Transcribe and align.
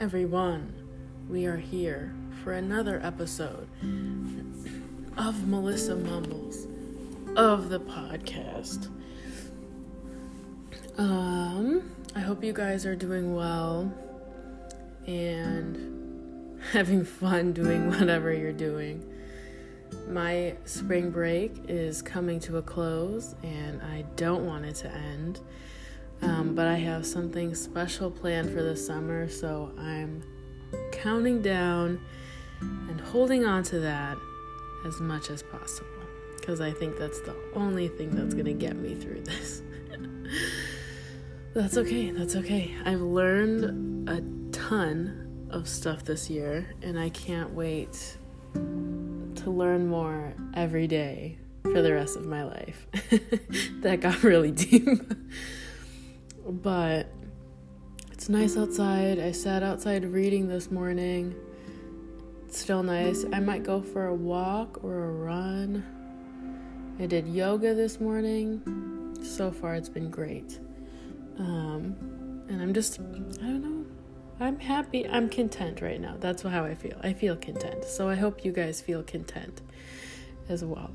everyone. 0.00 0.72
We 1.28 1.46
are 1.46 1.56
here 1.56 2.14
for 2.44 2.52
another 2.52 3.00
episode 3.02 3.68
of 5.16 5.48
Melissa 5.48 5.96
Mumbles 5.96 6.68
of 7.34 7.68
the 7.68 7.80
podcast. 7.80 8.90
Um, 10.98 11.82
I 12.14 12.20
hope 12.20 12.44
you 12.44 12.52
guys 12.52 12.86
are 12.86 12.94
doing 12.94 13.34
well 13.34 13.92
and 15.08 16.60
having 16.72 17.04
fun 17.04 17.52
doing 17.52 17.88
whatever 17.98 18.32
you're 18.32 18.52
doing. 18.52 19.04
My 20.08 20.54
spring 20.64 21.10
break 21.10 21.56
is 21.66 22.02
coming 22.02 22.38
to 22.40 22.58
a 22.58 22.62
close 22.62 23.34
and 23.42 23.82
I 23.82 24.04
don't 24.14 24.46
want 24.46 24.64
it 24.64 24.76
to 24.76 24.92
end. 24.92 25.40
Um, 26.22 26.54
but 26.54 26.66
I 26.66 26.76
have 26.76 27.06
something 27.06 27.54
special 27.54 28.10
planned 28.10 28.52
for 28.52 28.62
the 28.62 28.76
summer, 28.76 29.28
so 29.28 29.72
I'm 29.78 30.22
counting 30.92 31.42
down 31.42 32.00
and 32.60 33.00
holding 33.00 33.44
on 33.44 33.62
to 33.64 33.80
that 33.80 34.16
as 34.86 35.00
much 35.00 35.30
as 35.30 35.42
possible 35.42 35.88
because 36.38 36.60
I 36.60 36.72
think 36.72 36.98
that's 36.98 37.20
the 37.20 37.36
only 37.54 37.88
thing 37.88 38.10
that's 38.10 38.32
going 38.32 38.46
to 38.46 38.54
get 38.54 38.74
me 38.76 38.94
through 38.94 39.20
this. 39.24 39.62
that's 41.54 41.76
okay, 41.76 42.10
that's 42.10 42.36
okay. 42.36 42.74
I've 42.84 43.00
learned 43.02 44.08
a 44.08 44.22
ton 44.50 45.48
of 45.50 45.68
stuff 45.68 46.04
this 46.04 46.30
year, 46.30 46.74
and 46.82 46.98
I 46.98 47.10
can't 47.10 47.52
wait 47.52 48.16
to 48.54 49.50
learn 49.50 49.88
more 49.88 50.34
every 50.54 50.86
day 50.86 51.38
for 51.62 51.82
the 51.82 51.92
rest 51.92 52.16
of 52.16 52.26
my 52.26 52.44
life. 52.44 52.86
that 53.82 54.00
got 54.00 54.22
really 54.22 54.50
deep. 54.52 54.88
But 56.48 57.08
it's 58.12 58.28
nice 58.28 58.56
outside. 58.56 59.18
I 59.18 59.32
sat 59.32 59.62
outside 59.62 60.04
reading 60.04 60.48
this 60.48 60.70
morning. 60.70 61.34
It's 62.46 62.58
still 62.58 62.82
nice. 62.82 63.24
I 63.32 63.40
might 63.40 63.62
go 63.62 63.80
for 63.80 64.06
a 64.06 64.14
walk 64.14 64.82
or 64.82 65.04
a 65.04 65.10
run. 65.10 65.84
I 66.98 67.06
did 67.06 67.28
yoga 67.28 67.74
this 67.74 68.00
morning. 68.00 69.16
So 69.22 69.50
far, 69.50 69.74
it's 69.74 69.88
been 69.88 70.10
great. 70.10 70.58
Um, 71.38 72.44
and 72.48 72.60
I'm 72.60 72.74
just, 72.74 72.98
I 72.98 73.02
don't 73.02 73.62
know. 73.62 73.86
I'm 74.40 74.58
happy. 74.58 75.06
I'm 75.08 75.28
content 75.28 75.80
right 75.80 76.00
now. 76.00 76.16
That's 76.18 76.42
how 76.42 76.64
I 76.64 76.74
feel. 76.74 76.98
I 77.02 77.12
feel 77.12 77.36
content. 77.36 77.84
So 77.84 78.08
I 78.08 78.14
hope 78.14 78.44
you 78.44 78.52
guys 78.52 78.80
feel 78.80 79.02
content 79.02 79.60
as 80.48 80.64
well. 80.64 80.90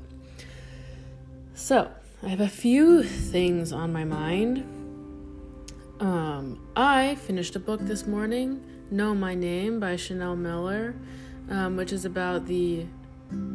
So, 1.54 1.90
I 2.22 2.28
have 2.28 2.40
a 2.40 2.48
few 2.48 3.02
things 3.02 3.72
on 3.72 3.92
my 3.92 4.04
mind. 4.04 4.83
Um, 6.00 6.60
I 6.74 7.14
finished 7.14 7.54
a 7.54 7.60
book 7.60 7.80
this 7.80 8.04
morning, 8.06 8.64
Know 8.90 9.14
My 9.14 9.34
Name 9.34 9.78
by 9.78 9.94
Chanel 9.94 10.34
Miller, 10.34 10.96
um, 11.48 11.76
which 11.76 11.92
is 11.92 12.04
about 12.04 12.46
the 12.46 12.86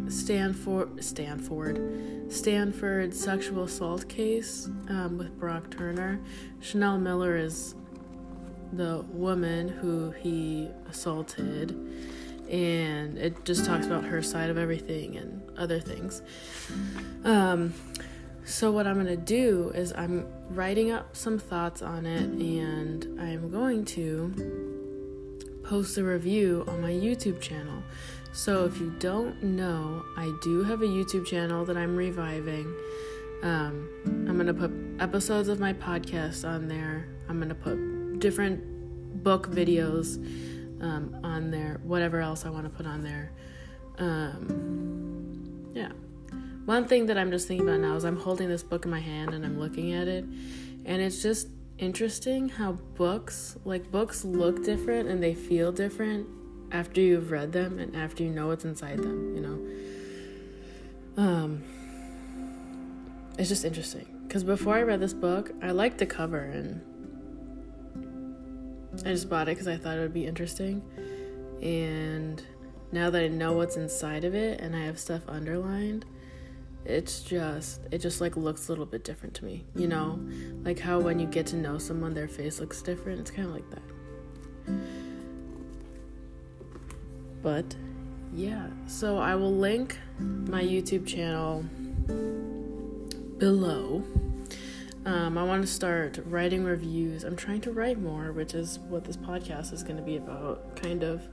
Stanford 0.08 1.04
Stanford 1.04 2.32
Stanford 2.32 3.14
sexual 3.14 3.64
assault 3.64 4.08
case 4.08 4.68
um, 4.88 5.18
with 5.18 5.38
Brock 5.38 5.70
Turner. 5.72 6.22
Chanel 6.62 6.98
Miller 6.98 7.36
is 7.36 7.76
the 8.72 9.04
woman 9.10 9.68
who 9.68 10.12
he 10.12 10.70
assaulted, 10.90 11.72
and 12.50 13.18
it 13.18 13.44
just 13.44 13.66
talks 13.66 13.86
about 13.86 14.06
her 14.06 14.22
side 14.22 14.50
of 14.50 14.58
everything 14.58 15.18
and 15.18 15.42
other 15.58 15.82
things. 15.82 16.22
Um, 17.26 17.74
so, 18.50 18.72
what 18.72 18.88
I'm 18.88 18.96
going 18.96 19.06
to 19.06 19.16
do 19.16 19.72
is 19.76 19.94
I'm 19.96 20.26
writing 20.50 20.90
up 20.90 21.16
some 21.16 21.38
thoughts 21.38 21.84
on 21.84 22.08
it 22.08 22.24
and 22.24 23.20
I'm 23.22 23.52
going 23.52 23.86
to 23.86 25.62
post 25.64 26.00
a 26.00 26.04
review 26.04 26.66
on 26.68 26.82
my 26.82 26.90
YouTube 26.90 27.40
channel. 27.40 27.84
So, 28.34 28.66
if 28.66 28.80
you 28.80 28.90
don't 28.98 29.42
know, 29.44 30.04
I 30.18 30.36
do 30.42 30.64
have 30.64 30.82
a 30.82 30.88
YouTube 30.88 31.28
channel 31.28 31.64
that 31.66 31.78
I'm 31.78 31.96
reviving. 31.96 32.74
Um, 33.44 33.88
I'm 34.06 34.34
going 34.34 34.48
to 34.48 34.54
put 34.56 34.72
episodes 35.00 35.48
of 35.48 35.60
my 35.60 35.72
podcast 35.74 36.44
on 36.44 36.68
there. 36.68 37.08
I'm 37.30 37.38
going 37.38 37.50
to 37.50 37.56
put 37.56 38.20
different 38.20 39.24
book 39.24 39.48
videos 39.48 40.18
um, 40.82 41.16
on 41.24 41.52
there, 41.52 41.80
whatever 41.84 42.20
else 42.20 42.48
I 42.48 42.50
want 42.50 42.64
to 42.64 42.72
put 42.72 42.88
on 42.88 43.04
there. 43.04 43.32
Um, 44.00 45.72
yeah. 45.76 45.92
One 46.70 46.86
thing 46.86 47.08
that 47.08 47.18
I'm 47.18 47.32
just 47.32 47.48
thinking 47.48 47.68
about 47.68 47.80
now 47.80 47.96
is 47.96 48.06
I'm 48.06 48.20
holding 48.20 48.48
this 48.48 48.62
book 48.62 48.86
in 48.86 48.92
my 48.92 49.00
hand 49.00 49.34
and 49.34 49.44
I'm 49.44 49.60
looking 49.60 49.94
at 49.94 50.08
it, 50.08 50.24
and 50.86 51.02
it's 51.02 51.20
just 51.20 51.48
interesting 51.80 52.48
how 52.48 52.74
books, 52.74 53.58
like 53.66 53.90
books, 53.90 54.24
look 54.24 54.64
different 54.64 55.10
and 55.10 55.24
they 55.24 55.34
feel 55.34 55.72
different 55.72 56.28
after 56.72 57.02
you've 57.02 57.32
read 57.32 57.54
them 57.54 57.80
and 57.80 57.96
after 57.96 58.22
you 58.22 58.30
know 58.30 58.46
what's 58.46 58.66
inside 58.66 59.00
them, 59.00 59.36
you 59.36 59.42
know. 61.18 61.24
Um, 61.24 61.64
it's 63.40 63.50
just 63.50 63.66
interesting 63.66 64.06
because 64.28 64.44
before 64.44 64.76
I 64.76 64.84
read 64.84 65.00
this 65.00 65.16
book, 65.16 65.52
I 65.64 65.72
liked 65.72 65.98
the 65.98 66.06
cover 66.06 66.38
and 66.38 66.82
I 69.04 69.10
just 69.10 69.28
bought 69.28 69.48
it 69.48 69.56
because 69.56 69.68
I 69.68 69.76
thought 69.76 69.98
it 69.98 70.02
would 70.02 70.14
be 70.14 70.28
interesting, 70.28 70.84
and 71.64 72.40
now 72.92 73.10
that 73.10 73.24
I 73.24 73.28
know 73.28 73.54
what's 73.54 73.76
inside 73.76 74.24
of 74.24 74.36
it 74.36 74.62
and 74.62 74.76
I 74.76 74.82
have 74.82 75.00
stuff 75.00 75.24
underlined 75.28 76.06
it's 76.86 77.22
just 77.22 77.82
it 77.92 78.00
just 78.00 78.22
like 78.22 78.38
looks 78.38 78.68
a 78.68 78.72
little 78.72 78.86
bit 78.86 79.04
different 79.04 79.34
to 79.36 79.46
me 79.46 79.66
you 79.76 79.88
know? 79.88 80.20
Like 80.64 80.80
how 80.80 81.00
when 81.00 81.20
you 81.20 81.28
get 81.28 81.46
to 81.48 81.56
know 81.56 81.78
someone 81.78 82.14
their 82.14 82.28
face 82.28 82.60
looks 82.60 82.82
different 82.82 83.20
it's 83.20 83.32
kind 83.32 83.48
of 83.48 83.54
like 83.54 83.70
that. 83.70 83.82
But 87.42 87.76
yeah 88.32 88.68
so 88.86 89.18
i 89.18 89.34
will 89.34 89.56
link 89.56 89.98
my 90.20 90.62
youtube 90.62 91.08
channel 91.08 91.64
below. 93.38 94.04
Um, 95.06 95.38
i 95.38 95.44
want 95.44 95.64
to 95.64 95.68
start 95.68 96.20
writing 96.26 96.64
reviews. 96.64 97.24
I'm 97.24 97.36
trying 97.36 97.62
to 97.62 97.72
write 97.72 98.00
more 98.00 98.32
which 98.32 98.54
is 98.54 98.80
what 98.80 99.04
this 99.04 99.18
podcast 99.18 99.74
is 99.74 99.84
going 99.84 99.98
to 99.98 100.04
be 100.04 100.18
about 100.18 100.76
kind 100.76 101.04
of. 101.04 101.28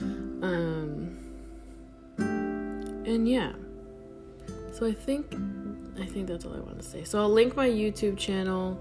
Um, 0.00 1.18
and 2.18 3.28
yeah 3.28 3.52
so 4.78 4.86
I 4.86 4.92
think 4.92 5.34
I 6.00 6.06
think 6.06 6.28
that's 6.28 6.44
all 6.44 6.54
I 6.54 6.60
want 6.60 6.80
to 6.80 6.88
say. 6.88 7.02
So 7.02 7.18
I'll 7.18 7.28
link 7.28 7.56
my 7.56 7.68
YouTube 7.68 8.16
channel. 8.16 8.80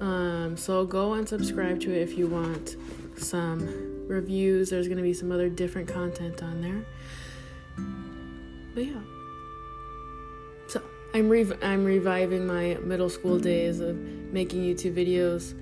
Um, 0.00 0.56
so 0.56 0.84
go 0.84 1.12
and 1.12 1.28
subscribe 1.28 1.80
to 1.80 1.92
it 1.92 2.02
if 2.02 2.18
you 2.18 2.26
want 2.26 2.76
some 3.16 4.06
reviews. 4.08 4.70
There's 4.70 4.88
gonna 4.88 5.02
be 5.02 5.14
some 5.14 5.30
other 5.30 5.48
different 5.48 5.86
content 5.86 6.42
on 6.42 6.60
there. 6.60 6.84
But 8.74 8.86
yeah. 8.86 9.00
So 10.66 10.82
I'm 11.14 11.28
rev- 11.28 11.58
I'm 11.62 11.84
reviving 11.84 12.44
my 12.44 12.76
middle 12.82 13.08
school 13.08 13.38
days 13.38 13.78
of 13.78 13.96
making 13.96 14.62
YouTube 14.62 14.94
videos. 14.94 15.54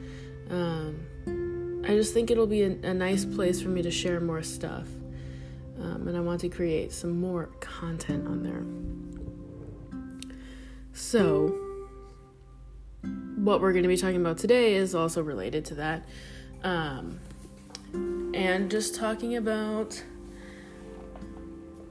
Um, 0.50 1.82
I 1.84 1.88
just 1.88 2.14
think 2.14 2.30
it'll 2.30 2.46
be 2.46 2.62
a, 2.62 2.70
a, 2.82 2.94
nice 2.94 3.24
place 3.24 3.60
for 3.60 3.68
me 3.68 3.82
to 3.82 3.90
share 3.90 4.20
more 4.20 4.42
stuff. 4.42 4.86
Um, 5.78 6.08
and 6.08 6.16
I 6.16 6.20
want 6.20 6.40
to 6.40 6.48
create 6.48 6.92
some 6.92 7.20
more 7.20 7.50
content 7.60 8.26
on 8.26 8.42
there. 8.42 8.64
So, 10.96 11.48
what 13.36 13.60
we're 13.60 13.72
going 13.72 13.82
to 13.82 13.88
be 13.88 13.98
talking 13.98 14.16
about 14.16 14.38
today 14.38 14.76
is 14.76 14.94
also 14.94 15.22
related 15.22 15.66
to 15.66 15.74
that. 15.74 16.08
Um, 16.64 17.20
and 18.32 18.70
just 18.70 18.94
talking 18.94 19.36
about 19.36 20.02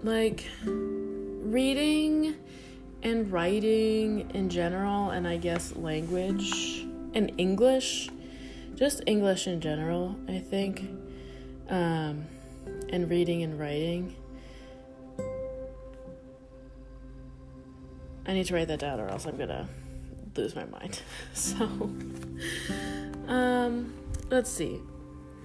like 0.03 0.49
reading 0.65 2.33
and 3.03 3.31
writing 3.31 4.31
in 4.33 4.49
general, 4.49 5.11
and 5.11 5.27
I 5.27 5.37
guess 5.37 5.75
language 5.75 6.87
and 7.13 7.31
English, 7.37 8.09
just 8.73 9.03
English 9.05 9.45
in 9.45 9.61
general, 9.61 10.15
I 10.27 10.39
think, 10.39 10.89
um, 11.69 12.25
and 12.89 13.07
reading 13.07 13.43
and 13.43 13.59
writing. 13.59 14.15
I 18.27 18.33
need 18.33 18.45
to 18.47 18.53
write 18.53 18.67
that 18.67 18.79
down 18.79 18.99
or 18.99 19.07
else 19.07 19.25
I'm 19.25 19.37
gonna 19.37 19.67
lose 20.35 20.55
my 20.55 20.65
mind. 20.65 21.01
So, 21.33 21.65
um, 23.27 23.93
let's 24.29 24.49
see. 24.49 24.81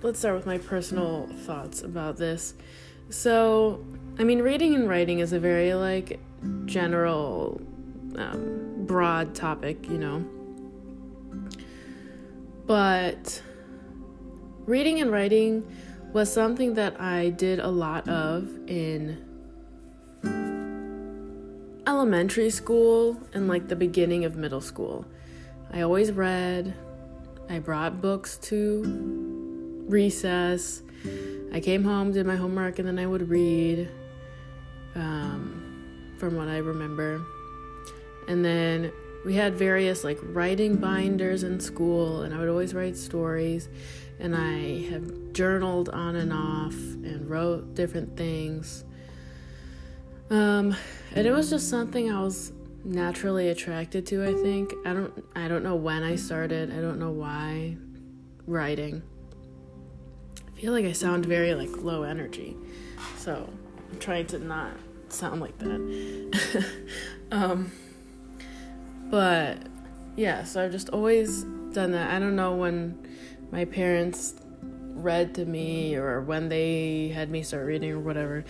Let's 0.03 0.19
start 0.19 0.35
with 0.35 0.47
my 0.47 0.59
personal 0.59 1.29
thoughts 1.45 1.83
about 1.83 2.17
this. 2.17 2.55
So, 3.11 3.85
I 4.19 4.25
mean, 4.25 4.41
reading 4.41 4.75
and 4.75 4.89
writing 4.89 5.19
is 5.19 5.33
a 5.33 5.41
very 5.41 5.75
like 5.75 6.21
general, 6.67 7.61
um, 8.17 8.85
broad 8.87 9.35
topic, 9.35 9.89
you 9.89 9.99
know. 9.99 10.25
But 12.67 13.43
reading 14.67 15.01
and 15.01 15.11
writing 15.11 15.67
was 16.13 16.33
something 16.33 16.75
that 16.75 17.01
I 17.01 17.31
did 17.31 17.59
a 17.59 17.69
lot 17.69 18.09
of 18.09 18.49
in 18.69 19.30
elementary 21.91 22.51
school 22.51 23.21
and 23.35 23.49
like 23.49 23.69
the 23.69 23.77
beginning 23.77 24.25
of 24.25 24.37
middle 24.37 24.61
school. 24.61 25.05
I 25.73 25.83
always 25.83 26.13
read. 26.13 26.75
I 27.49 27.59
brought 27.59 28.01
books 28.01 28.39
to 28.39 29.85
recess 29.89 30.83
I 31.53 31.61
came 31.61 31.83
home, 31.83 32.13
did 32.13 32.27
my 32.27 32.37
homework, 32.37 32.79
and 32.79 32.87
then 32.87 32.99
I 32.99 33.07
would 33.07 33.29
read 33.29 33.89
um, 34.95 36.15
from 36.19 36.37
what 36.37 36.49
I 36.49 36.59
remember. 36.59 37.25
And 38.29 38.45
then 38.45 38.93
we 39.25 39.35
had 39.35 39.57
various 39.57 40.05
like 40.05 40.19
writing 40.23 40.77
binders 40.77 41.43
in 41.43 41.59
school, 41.59 42.23
and 42.23 42.33
I 42.33 42.39
would 42.39 42.49
always 42.49 42.73
write 42.73 42.97
stories. 42.97 43.69
And 44.21 44.37
I 44.37 44.83
have 44.91 45.33
journaled 45.33 45.89
on 45.89 46.15
and 46.15 46.33
off 46.33 46.75
and 46.75 47.29
wrote 47.29 47.75
different 47.75 48.17
things. 48.17 48.85
Um, 50.31 50.77
and 51.15 51.27
it 51.27 51.33
was 51.33 51.51
just 51.51 51.69
something 51.69 52.11
I 52.11 52.23
was 52.23 52.53
naturally 52.85 53.49
attracted 53.49 54.07
to, 54.07 54.25
I 54.25 54.33
think. 54.35 54.73
I 54.85 54.93
don't 54.93 55.25
I 55.35 55.49
don't 55.49 55.65
know 55.65 55.75
when 55.75 56.03
I 56.03 56.17
started. 56.17 56.73
I 56.73 56.81
don't 56.81 56.99
know 56.99 57.11
why 57.11 57.77
writing. 58.47 59.03
I 60.47 60.61
feel 60.61 60.73
like 60.73 60.85
I 60.85 60.93
sound 60.93 61.27
very 61.27 61.55
like 61.55 61.77
low 61.79 62.05
energy. 62.05 62.57
So, 63.17 63.49
I'm 63.91 63.99
trying 63.99 64.27
to 64.29 64.39
not 64.39 64.71
sound 65.09 65.41
like 65.41 65.59
that. 65.59 66.67
um 67.33 67.73
but 69.11 69.59
yeah, 70.17 70.45
so 70.45 70.65
I've 70.65 70.71
just 70.71 70.91
always 70.91 71.43
done 71.73 71.91
that. 71.93 72.11
I 72.11 72.19
don't 72.21 72.37
know 72.37 72.55
when 72.55 73.09
my 73.51 73.65
parents 73.65 74.35
read 74.63 75.35
to 75.35 75.45
me 75.45 75.97
or 75.97 76.21
when 76.21 76.49
they 76.49 77.09
had 77.09 77.31
me 77.31 77.43
start 77.43 77.67
reading 77.67 77.91
or 77.91 77.99
whatever, 77.99 78.45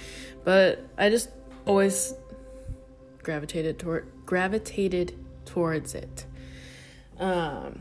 but 0.44 0.86
I 0.98 1.08
just 1.08 1.30
always 1.70 2.14
gravitated 3.22 3.78
toward 3.78 4.10
gravitated 4.26 5.14
towards 5.44 5.94
it. 5.94 6.26
Um, 7.20 7.80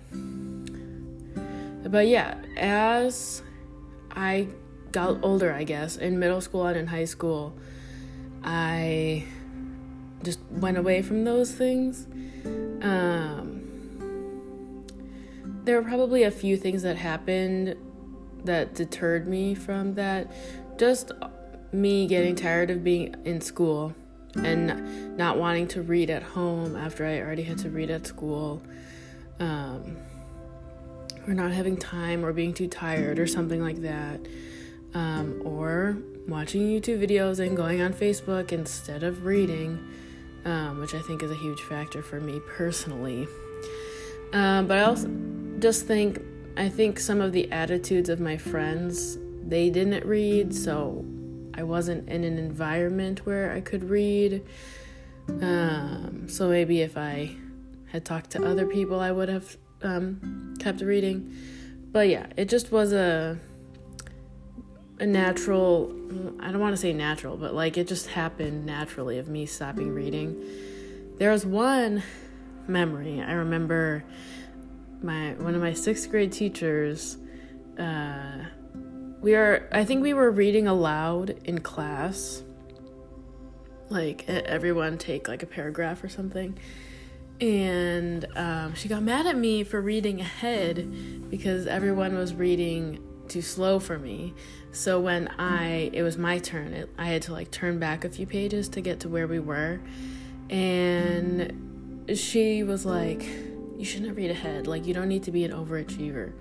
but 1.83 2.07
yeah, 2.07 2.37
as 2.55 3.41
I 4.11 4.47
got 4.91 5.23
older, 5.23 5.51
I 5.51 5.63
guess, 5.63 5.97
in 5.97 6.19
middle 6.19 6.41
school 6.41 6.67
and 6.67 6.77
in 6.77 6.85
high 6.85 7.05
school, 7.05 7.57
I 8.43 9.25
just 10.21 10.39
went 10.51 10.77
away 10.77 11.01
from 11.01 11.23
those 11.23 11.51
things. 11.51 12.05
Um, 12.83 13.65
there 15.63 15.81
were 15.81 15.87
probably 15.87 16.21
a 16.23 16.31
few 16.31 16.57
things 16.57 16.83
that 16.83 16.95
happened 16.95 17.75
that 18.43 18.75
deterred 18.75 19.27
me 19.27 19.55
from 19.55 19.95
that. 19.95 20.31
Just 20.77 21.11
me 21.71 22.07
getting 22.07 22.35
tired 22.35 22.69
of 22.69 22.83
being 22.83 23.15
in 23.25 23.41
school 23.41 23.93
and 24.35 25.17
not 25.17 25.37
wanting 25.37 25.67
to 25.67 25.81
read 25.81 26.09
at 26.09 26.23
home 26.23 26.75
after 26.75 27.05
I 27.05 27.19
already 27.19 27.43
had 27.43 27.57
to 27.59 27.69
read 27.69 27.89
at 27.89 28.05
school, 28.05 28.61
um, 29.39 29.97
or 31.27 31.33
not 31.33 31.51
having 31.51 31.77
time, 31.77 32.25
or 32.25 32.33
being 32.33 32.53
too 32.53 32.67
tired, 32.67 33.19
or 33.19 33.27
something 33.27 33.61
like 33.61 33.81
that, 33.81 34.19
um, 34.93 35.41
or 35.43 35.97
watching 36.27 36.61
YouTube 36.61 37.05
videos 37.05 37.39
and 37.39 37.57
going 37.57 37.81
on 37.81 37.93
Facebook 37.93 38.51
instead 38.51 39.03
of 39.03 39.25
reading, 39.25 39.79
um, 40.45 40.79
which 40.79 40.93
I 40.93 41.01
think 41.01 41.23
is 41.23 41.31
a 41.31 41.35
huge 41.35 41.61
factor 41.61 42.01
for 42.01 42.19
me 42.19 42.39
personally. 42.47 43.27
Um, 44.33 44.67
but 44.67 44.77
I 44.77 44.83
also 44.83 45.09
just 45.59 45.87
think 45.87 46.21
I 46.55 46.69
think 46.69 46.99
some 46.99 47.21
of 47.21 47.31
the 47.31 47.51
attitudes 47.51 48.09
of 48.09 48.19
my 48.19 48.37
friends 48.37 49.17
they 49.47 49.69
didn't 49.69 50.05
read, 50.05 50.53
so 50.53 51.03
I 51.59 51.63
wasn't 51.63 52.07
in 52.07 52.23
an 52.23 52.37
environment 52.37 53.25
where 53.25 53.51
I 53.51 53.59
could 53.59 53.89
read. 53.89 54.45
Um, 55.27 56.29
so 56.29 56.47
maybe 56.47 56.81
if 56.81 56.97
I 56.97 57.35
had 57.91 58.05
talked 58.05 58.29
to 58.31 58.45
other 58.45 58.65
people, 58.65 59.01
I 59.01 59.11
would 59.11 59.27
have 59.27 59.57
um, 59.81 60.55
kept 60.57 60.79
reading. 60.79 61.35
But 61.91 62.07
yeah, 62.07 62.27
it 62.37 62.47
just 62.47 62.71
was 62.71 62.93
a 62.93 63.37
a 65.01 65.05
natural. 65.05 65.93
I 66.39 66.49
don't 66.51 66.61
want 66.61 66.73
to 66.73 66.81
say 66.81 66.93
natural, 66.93 67.35
but 67.35 67.53
like 67.53 67.77
it 67.77 67.89
just 67.89 68.07
happened 68.07 68.65
naturally 68.65 69.17
of 69.17 69.27
me 69.27 69.45
stopping 69.45 69.93
reading. 69.93 70.41
There 71.17 71.31
was 71.31 71.45
one 71.45 72.03
memory 72.69 73.21
I 73.21 73.33
remember. 73.33 74.05
My 75.03 75.33
one 75.33 75.55
of 75.55 75.61
my 75.61 75.73
sixth 75.73 76.09
grade 76.09 76.31
teachers. 76.31 77.17
Uh, 77.77 78.45
we 79.21 79.35
are 79.35 79.67
i 79.71 79.83
think 79.83 80.01
we 80.01 80.13
were 80.13 80.31
reading 80.31 80.67
aloud 80.67 81.39
in 81.45 81.59
class. 81.59 82.43
Like 83.89 84.29
everyone 84.29 84.97
take 84.97 85.27
like 85.27 85.41
a 85.41 85.47
paragraph 85.47 86.03
or 86.03 86.09
something. 86.09 86.57
And 87.41 88.27
um, 88.35 88.75
she 88.75 88.87
got 88.89 89.01
mad 89.01 89.25
at 89.25 89.35
me 89.35 89.63
for 89.63 89.81
reading 89.81 90.19
ahead 90.19 91.29
because 91.29 91.65
everyone 91.65 92.15
was 92.15 92.33
reading 92.33 92.99
too 93.27 93.41
slow 93.41 93.79
for 93.79 93.97
me. 93.97 94.33
So 94.71 94.99
when 94.99 95.27
i 95.39 95.89
it 95.93 96.03
was 96.03 96.17
my 96.17 96.37
turn. 96.37 96.73
It, 96.73 96.89
i 96.97 97.07
had 97.07 97.23
to 97.23 97.33
like 97.33 97.51
turn 97.51 97.79
back 97.79 98.05
a 98.05 98.09
few 98.09 98.27
pages 98.27 98.69
to 98.69 98.81
get 98.81 98.99
to 99.01 99.09
where 99.09 99.27
we 99.27 99.39
were. 99.39 99.81
And 100.49 102.07
she 102.15 102.63
was 102.63 102.85
like 102.85 103.23
you 103.77 103.85
shouldn't 103.85 104.15
read 104.15 104.29
ahead. 104.29 104.67
Like 104.67 104.85
you 104.85 104.93
don't 104.93 105.07
need 105.07 105.23
to 105.23 105.31
be 105.31 105.45
an 105.45 105.51
overachiever. 105.51 106.33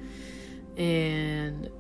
And 0.77 1.71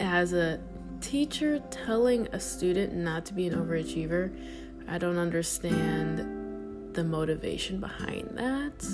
as 0.00 0.32
a 0.32 0.58
teacher 1.00 1.62
telling 1.70 2.26
a 2.32 2.40
student 2.40 2.94
not 2.94 3.24
to 3.26 3.34
be 3.34 3.46
an 3.46 3.54
overachiever, 3.54 4.34
I 4.88 4.98
don't 4.98 5.18
understand 5.18 6.94
the 6.94 7.04
motivation 7.04 7.78
behind 7.78 8.36
that 8.36 8.84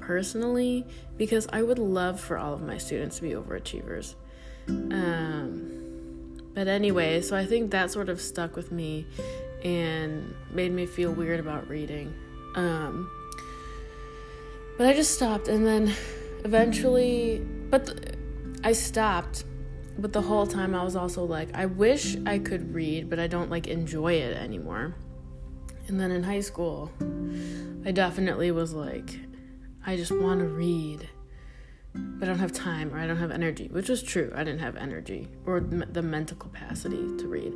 personally 0.00 0.86
because 1.18 1.46
I 1.52 1.62
would 1.62 1.78
love 1.78 2.18
for 2.18 2.38
all 2.38 2.54
of 2.54 2.62
my 2.62 2.78
students 2.78 3.16
to 3.16 3.22
be 3.22 3.30
overachievers. 3.30 4.14
Um, 4.68 6.40
but 6.54 6.66
anyway, 6.66 7.20
so 7.20 7.36
I 7.36 7.44
think 7.44 7.70
that 7.72 7.90
sort 7.90 8.08
of 8.08 8.20
stuck 8.20 8.56
with 8.56 8.72
me 8.72 9.06
and 9.62 10.34
made 10.50 10.72
me 10.72 10.86
feel 10.86 11.12
weird 11.12 11.40
about 11.40 11.68
reading. 11.68 12.14
Um, 12.54 13.10
but 14.78 14.86
I 14.86 14.94
just 14.94 15.14
stopped 15.14 15.48
and 15.48 15.66
then 15.66 15.94
eventually, 16.44 17.46
but 17.70 17.86
th- 17.86 18.14
I 18.64 18.72
stopped 18.72 19.44
but 19.98 20.12
the 20.12 20.22
whole 20.22 20.46
time 20.46 20.74
I 20.74 20.84
was 20.84 20.94
also 20.94 21.24
like, 21.24 21.54
I 21.54 21.66
wish 21.66 22.16
I 22.24 22.38
could 22.38 22.72
read, 22.72 23.10
but 23.10 23.18
I 23.18 23.26
don't 23.26 23.50
like 23.50 23.66
enjoy 23.66 24.14
it 24.14 24.36
anymore. 24.36 24.94
And 25.88 25.98
then 25.98 26.10
in 26.10 26.22
high 26.22 26.40
school, 26.40 26.92
I 27.84 27.90
definitely 27.90 28.50
was 28.50 28.72
like, 28.72 29.18
I 29.84 29.96
just 29.96 30.12
want 30.12 30.40
to 30.40 30.46
read, 30.46 31.08
but 31.94 32.28
I 32.28 32.30
don't 32.30 32.38
have 32.38 32.52
time 32.52 32.94
or 32.94 32.98
I 32.98 33.06
don't 33.06 33.16
have 33.16 33.30
energy, 33.30 33.68
which 33.72 33.88
was 33.88 34.02
true. 34.02 34.32
I 34.36 34.44
didn't 34.44 34.60
have 34.60 34.76
energy 34.76 35.28
or 35.46 35.60
the 35.60 36.02
mental 36.02 36.36
capacity 36.36 37.16
to 37.16 37.26
read. 37.26 37.54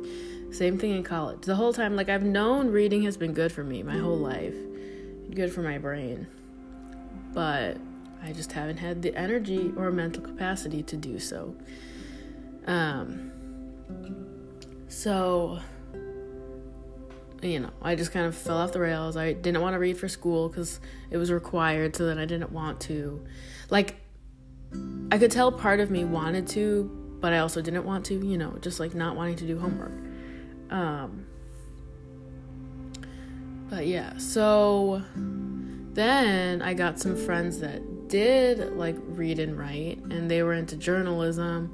Same 0.53 0.77
thing 0.77 0.91
in 0.91 1.03
college. 1.03 1.41
The 1.43 1.55
whole 1.55 1.73
time, 1.73 1.95
like, 1.95 2.09
I've 2.09 2.23
known 2.23 2.69
reading 2.69 3.03
has 3.03 3.17
been 3.17 3.33
good 3.33 3.51
for 3.51 3.63
me 3.63 3.83
my 3.83 3.97
whole 3.97 4.17
life, 4.17 4.55
good 5.33 5.53
for 5.53 5.61
my 5.61 5.77
brain, 5.77 6.27
but 7.33 7.77
I 8.21 8.33
just 8.33 8.51
haven't 8.51 8.77
had 8.77 9.01
the 9.01 9.15
energy 9.15 9.71
or 9.77 9.91
mental 9.91 10.23
capacity 10.23 10.83
to 10.83 10.97
do 10.97 11.19
so. 11.19 11.55
Um, 12.65 13.31
so, 14.87 15.59
you 17.41 17.59
know, 17.59 17.71
I 17.81 17.95
just 17.95 18.11
kind 18.11 18.25
of 18.25 18.35
fell 18.35 18.57
off 18.57 18.71
the 18.71 18.79
rails. 18.79 19.17
I 19.17 19.33
didn't 19.33 19.61
want 19.61 19.73
to 19.73 19.79
read 19.79 19.97
for 19.97 20.07
school 20.07 20.49
because 20.49 20.79
it 21.09 21.17
was 21.17 21.31
required, 21.31 21.95
so 21.95 22.05
then 22.05 22.17
I 22.17 22.25
didn't 22.25 22.51
want 22.51 22.79
to. 22.81 23.25
Like, 23.69 23.97
I 25.11 25.17
could 25.17 25.31
tell 25.31 25.51
part 25.51 25.79
of 25.79 25.91
me 25.91 26.05
wanted 26.05 26.47
to, 26.49 27.17
but 27.19 27.33
I 27.33 27.39
also 27.39 27.61
didn't 27.61 27.85
want 27.85 28.05
to, 28.05 28.15
you 28.15 28.37
know, 28.37 28.57
just 28.61 28.79
like 28.79 28.95
not 28.95 29.15
wanting 29.15 29.35
to 29.37 29.47
do 29.47 29.59
homework. 29.59 29.93
Um, 30.69 31.25
but 33.69 33.87
yeah, 33.87 34.17
so 34.17 35.01
then 35.93 36.61
I 36.61 36.73
got 36.73 36.99
some 36.99 37.15
friends 37.15 37.59
that 37.59 38.07
did 38.07 38.75
like 38.77 38.95
read 38.99 39.39
and 39.39 39.57
write, 39.57 39.99
and 40.09 40.29
they 40.29 40.43
were 40.43 40.53
into 40.53 40.75
journalism 40.75 41.73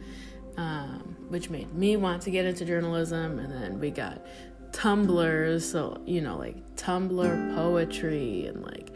um, 0.59 1.15
which 1.29 1.49
made 1.49 1.73
me 1.73 1.95
want 1.95 2.21
to 2.23 2.31
get 2.31 2.45
into 2.45 2.65
journalism. 2.65 3.39
And 3.39 3.51
then 3.51 3.79
we 3.79 3.91
got 3.91 4.25
Tumblrs, 4.71 5.61
so 5.61 6.01
you 6.05 6.21
know, 6.21 6.37
like 6.37 6.75
Tumblr 6.75 7.55
poetry 7.55 8.45
and 8.45 8.63
like 8.63 8.91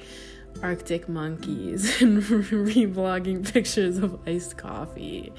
Arctic 0.62 1.08
monkeys 1.08 1.98
and 2.01 2.22
reblogging 2.22 3.51
pictures 3.51 3.98
of 3.98 4.20
iced 4.27 4.58
coffee 4.58 5.32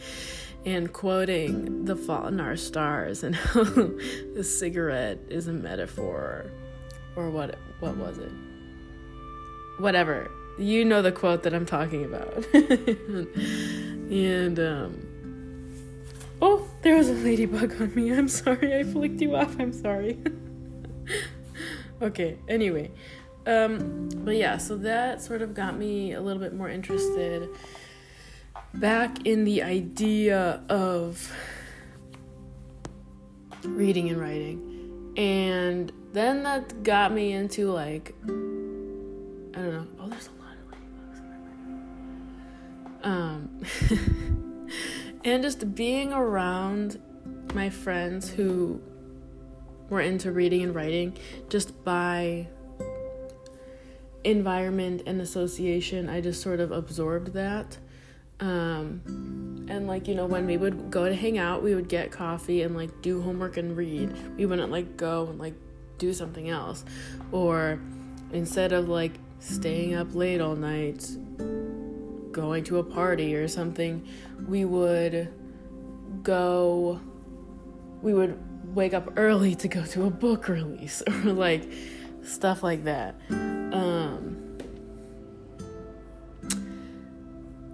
and 0.64 0.92
quoting 0.94 1.84
The 1.84 1.94
Fault 1.94 2.28
in 2.28 2.40
Our 2.40 2.56
Stars 2.56 3.22
and 3.22 3.36
how 3.36 3.64
the 4.34 4.42
cigarette 4.42 5.18
is 5.28 5.46
a 5.46 5.52
metaphor 5.52 6.50
or 7.16 7.28
what 7.28 7.58
what 7.80 7.98
was 7.98 8.16
it? 8.16 8.32
Whatever. 9.78 10.30
You 10.58 10.86
know 10.86 11.02
the 11.02 11.12
quote 11.12 11.42
that 11.42 11.52
I'm 11.52 11.66
talking 11.66 12.04
about. 12.04 12.46
and 12.54 14.58
um 14.58 15.13
Oh, 16.42 16.68
there 16.82 16.96
was 16.96 17.08
a 17.08 17.12
ladybug 17.12 17.80
on 17.80 17.94
me. 17.94 18.12
I'm 18.12 18.28
sorry. 18.28 18.76
I 18.76 18.82
flicked 18.82 19.20
you 19.20 19.36
off. 19.36 19.58
I'm 19.58 19.72
sorry. 19.72 20.18
okay, 22.02 22.38
anyway. 22.48 22.90
Um, 23.46 24.08
but 24.24 24.36
yeah, 24.36 24.56
so 24.56 24.76
that 24.78 25.20
sort 25.22 25.42
of 25.42 25.54
got 25.54 25.76
me 25.76 26.12
a 26.12 26.20
little 26.20 26.40
bit 26.40 26.54
more 26.54 26.68
interested 26.68 27.48
back 28.74 29.26
in 29.26 29.44
the 29.44 29.62
idea 29.62 30.62
of 30.68 31.30
reading 33.64 34.10
and 34.10 34.20
writing. 34.20 35.12
And 35.16 35.92
then 36.12 36.42
that 36.42 36.82
got 36.82 37.12
me 37.12 37.32
into 37.32 37.70
like 37.70 38.14
I 38.24 38.26
don't 38.26 39.72
know. 39.72 39.86
Oh, 40.00 40.08
there's 40.08 40.28
a 40.28 40.32
lot 40.42 40.56
of 40.56 40.66
ladybugs 40.72 41.18
in 43.02 43.10
Um 43.10 44.30
and 45.24 45.42
just 45.42 45.74
being 45.74 46.12
around 46.12 47.00
my 47.54 47.70
friends 47.70 48.28
who 48.28 48.80
were 49.88 50.00
into 50.00 50.32
reading 50.32 50.62
and 50.62 50.74
writing 50.74 51.16
just 51.48 51.84
by 51.84 52.46
environment 54.24 55.02
and 55.06 55.20
association, 55.20 56.08
I 56.08 56.20
just 56.20 56.42
sort 56.42 56.60
of 56.60 56.72
absorbed 56.72 57.32
that. 57.34 57.78
Um, 58.40 59.66
and 59.68 59.86
like, 59.86 60.08
you 60.08 60.14
know, 60.14 60.26
when 60.26 60.46
we 60.46 60.56
would 60.56 60.90
go 60.90 61.08
to 61.08 61.14
hang 61.14 61.38
out, 61.38 61.62
we 61.62 61.74
would 61.74 61.88
get 61.88 62.10
coffee 62.10 62.62
and 62.62 62.76
like 62.76 63.02
do 63.02 63.22
homework 63.22 63.56
and 63.56 63.76
read. 63.76 64.12
We 64.36 64.46
wouldn't 64.46 64.70
like 64.70 64.96
go 64.96 65.26
and 65.26 65.38
like 65.38 65.54
do 65.98 66.12
something 66.12 66.50
else. 66.50 66.84
Or 67.32 67.80
instead 68.32 68.72
of 68.72 68.88
like 68.88 69.12
staying 69.38 69.94
up 69.94 70.14
late 70.14 70.40
all 70.40 70.56
night, 70.56 71.06
going 72.34 72.64
to 72.64 72.78
a 72.78 72.84
party 72.84 73.34
or 73.34 73.48
something, 73.48 74.06
we 74.46 74.66
would 74.66 75.32
go, 76.22 77.00
we 78.02 78.12
would 78.12 78.38
wake 78.74 78.92
up 78.92 79.12
early 79.16 79.54
to 79.54 79.68
go 79.68 79.84
to 79.86 80.04
a 80.04 80.10
book 80.10 80.48
release 80.48 81.02
or 81.08 81.32
like 81.32 81.64
stuff 82.22 82.62
like 82.62 82.84
that. 82.84 83.14
Um, 83.30 84.58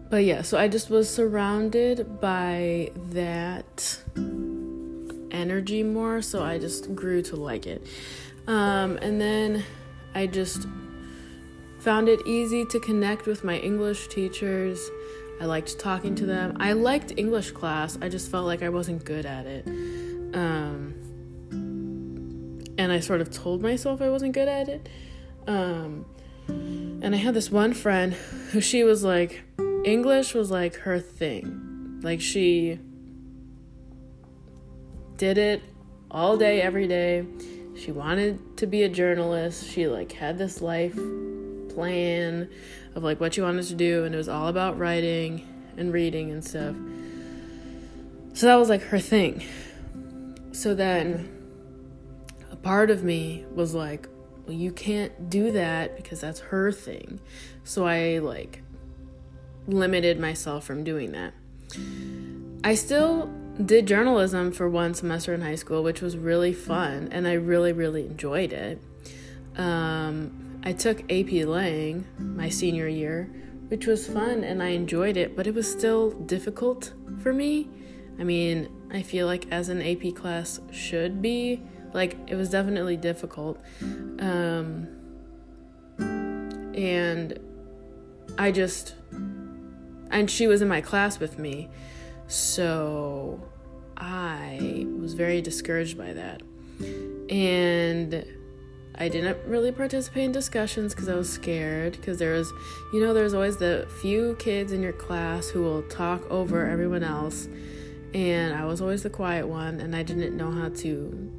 but 0.09 0.25
yeah, 0.25 0.43
so 0.43 0.59
I 0.59 0.69
just 0.69 0.91
was 0.91 1.09
surrounded 1.09 2.21
by 2.21 2.93
that 3.11 4.03
energy 5.31 5.83
more, 5.83 6.21
so 6.21 6.43
I 6.43 6.59
just 6.59 6.95
grew 6.95 7.23
to 7.23 7.37
like 7.37 7.67
it. 7.67 7.87
Um, 8.47 8.99
and 9.01 9.21
then 9.21 9.65
I 10.15 10.27
just 10.27 10.67
found 11.81 12.09
it 12.09 12.21
easy 12.27 12.65
to 12.67 12.79
connect 12.79 13.27
with 13.27 13.43
my 13.43 13.57
English 13.59 14.09
teachers. 14.09 14.91
I 15.41 15.47
liked 15.47 15.79
talking 15.79 16.15
to 16.17 16.27
them. 16.27 16.57
I 16.61 16.73
liked 16.73 17.15
English 17.17 17.53
class, 17.53 17.99
I 18.03 18.09
just 18.09 18.31
felt 18.31 18.47
like 18.47 18.63
I 18.63 18.69
wasn't 18.69 19.05
good 19.05 19.25
at 19.25 19.47
it. 19.47 19.67
Um, 20.35 20.95
and 22.77 22.93
I 22.93 23.01
sort 23.01 23.21
of 23.21 23.31
told 23.31 23.63
myself 23.63 24.03
I 24.03 24.11
wasn't 24.11 24.33
good 24.33 24.49
at 24.49 24.69
it. 24.69 24.89
Um, 25.47 26.05
and 26.49 27.15
I 27.15 27.19
had 27.19 27.35
this 27.35 27.51
one 27.51 27.73
friend 27.73 28.13
who 28.53 28.61
she 28.61 28.85
was 28.85 29.03
like, 29.03 29.43
English 29.85 30.35
was 30.35 30.51
like 30.51 30.77
her 30.77 31.01
thing. 31.01 32.01
Like 32.03 32.21
she 32.21 32.79
did 35.17 35.39
it 35.39 35.63
all 36.11 36.37
day, 36.37 36.61
every 36.61 36.87
day. 36.87 37.25
She 37.77 37.93
wanted 37.93 38.59
to 38.59 38.67
be 38.67 38.83
a 38.83 38.89
journalist. 38.89 39.67
She 39.71 39.87
like 39.87 40.13
had 40.13 40.37
this 40.37 40.61
life 40.61 40.99
plan 41.75 42.49
of 42.95 43.03
like 43.03 43.21
what 43.21 43.35
she 43.35 43.41
wanted 43.41 43.65
to 43.67 43.75
do, 43.75 44.05
and 44.05 44.15
it 44.15 44.19
was 44.19 44.29
all 44.29 44.49
about 44.49 44.79
writing 44.79 45.47
and 45.77 45.93
reading 45.93 46.31
and 46.31 46.45
stuff. 46.45 46.75
So 48.35 48.47
that 48.47 48.57
was 48.57 48.69
like 48.69 48.83
her 48.83 48.99
thing. 48.99 49.45
So 50.53 50.75
then 50.75 51.29
a 52.51 52.57
part 52.57 52.91
of 52.91 53.05
me 53.05 53.45
was 53.55 53.75
like, 53.75 54.09
well, 54.47 54.57
you 54.57 54.73
can't 54.73 55.31
do 55.31 55.53
that 55.53 55.97
because 55.97 56.21
that's 56.21 56.41
her 56.41 56.73
thing. 56.73 57.21
So 57.65 57.87
I 57.87 58.19
like 58.19 58.63
limited 59.67 60.19
myself 60.19 60.65
from 60.65 60.85
doing 60.85 61.13
that. 61.13 61.35
I 62.65 62.75
still 62.75 63.31
did 63.65 63.87
journalism 63.87 64.53
for 64.53 64.69
one 64.69 64.95
semester 64.95 65.35
in 65.35 65.41
high 65.43 65.55
school, 65.55 65.83
which 65.83 66.01
was 66.01 66.17
really 66.17 66.53
fun, 66.53 67.09
and 67.13 67.27
I 67.27 67.35
really, 67.35 67.73
really 67.73 68.07
enjoyed 68.07 68.53
it. 68.53 68.83
Um, 69.57 70.40
I 70.63 70.73
took 70.73 71.01
AP 71.11 71.33
Lang 71.47 72.07
my 72.19 72.49
senior 72.49 72.87
year, 72.87 73.31
which 73.69 73.87
was 73.87 74.07
fun 74.07 74.45
and 74.45 74.63
I 74.63 74.69
enjoyed 74.69 75.17
it, 75.17 75.37
but 75.37 75.47
it 75.47 75.55
was 75.55 75.71
still 75.71 76.11
difficult 76.11 76.93
for 77.23 77.33
me. 77.33 77.69
I 78.19 78.25
mean, 78.25 78.69
I 78.93 79.03
feel 79.03 79.27
like 79.27 79.51
as 79.51 79.69
an 79.69 79.81
AP 79.81 80.15
class 80.15 80.61
should 80.71 81.23
be, 81.23 81.63
like 81.95 82.19
it 82.27 82.35
was 82.35 82.51
definitely 82.51 82.97
difficult. 82.97 83.59
Um, 83.81 84.89
and 86.75 87.39
I 88.39 88.53
just 88.53 88.95
and 90.11 90.31
she 90.31 90.47
was 90.47 90.61
in 90.61 90.69
my 90.69 90.81
class 90.81 91.19
with 91.19 91.39
me. 91.39 91.69
So 92.27 93.41
I 93.97 94.87
was 94.99 95.15
very 95.15 95.41
discouraged 95.41 95.97
by 95.97 96.13
that. 96.13 96.43
And 97.31 98.27
I 98.97 99.09
didn't 99.09 99.39
really 99.47 99.73
participate 99.73 100.25
in 100.25 100.33
discussions 100.33 100.95
because 100.95 101.09
I 101.09 101.15
was 101.15 101.31
scared. 101.31 101.93
Because 101.93 102.19
there 102.19 102.35
was, 102.35 102.53
you 102.93 103.01
know, 103.01 103.15
there's 103.15 103.35
always 103.35 103.57
the 103.57 103.89
few 104.01 104.37
kids 104.39 104.73
in 104.73 104.83
your 104.83 104.93
class 104.93 105.49
who 105.49 105.63
will 105.63 105.83
talk 105.83 106.29
over 106.31 106.67
everyone 106.67 107.03
else. 107.03 107.49
And 108.13 108.55
I 108.55 108.65
was 108.65 108.81
always 108.81 109.03
the 109.03 109.11
quiet 109.11 109.47
one, 109.47 109.81
and 109.81 109.95
I 109.95 110.03
didn't 110.03 110.37
know 110.37 110.51
how 110.51 110.69
to 110.69 111.33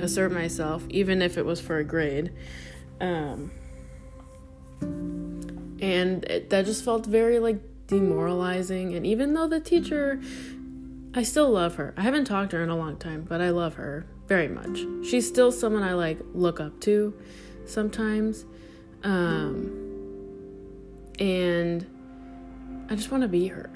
assert 0.00 0.32
myself, 0.32 0.84
even 0.88 1.22
if 1.22 1.36
it 1.36 1.44
was 1.44 1.60
for 1.60 1.78
a 1.78 1.84
grade. 1.84 2.32
Um, 3.00 3.50
and 5.80 6.24
it, 6.24 6.50
that 6.50 6.64
just 6.64 6.84
felt 6.84 7.06
very 7.06 7.38
like 7.38 7.60
demoralizing. 7.86 8.94
And 8.94 9.06
even 9.06 9.34
though 9.34 9.46
the 9.46 9.60
teacher, 9.60 10.20
I 11.14 11.22
still 11.22 11.50
love 11.50 11.76
her. 11.76 11.94
I 11.96 12.02
haven't 12.02 12.24
talked 12.24 12.50
to 12.52 12.58
her 12.58 12.62
in 12.62 12.70
a 12.70 12.76
long 12.76 12.96
time, 12.96 13.26
but 13.28 13.40
I 13.40 13.50
love 13.50 13.74
her 13.74 14.06
very 14.30 14.46
much. 14.46 14.86
She's 15.04 15.26
still 15.26 15.50
someone 15.50 15.82
I 15.82 15.94
like 15.94 16.20
look 16.34 16.60
up 16.60 16.78
to 16.82 17.12
sometimes. 17.66 18.44
Um, 19.02 19.72
and 21.18 21.84
I 22.88 22.94
just 22.94 23.10
want 23.10 23.22
to 23.24 23.28
be 23.28 23.48
her. 23.48 23.72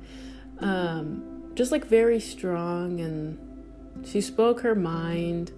um, 0.60 1.50
just 1.56 1.72
like 1.72 1.84
very 1.84 2.20
strong 2.20 3.00
and 3.00 4.06
she 4.06 4.20
spoke 4.20 4.60
her 4.60 4.76
mind 4.76 5.50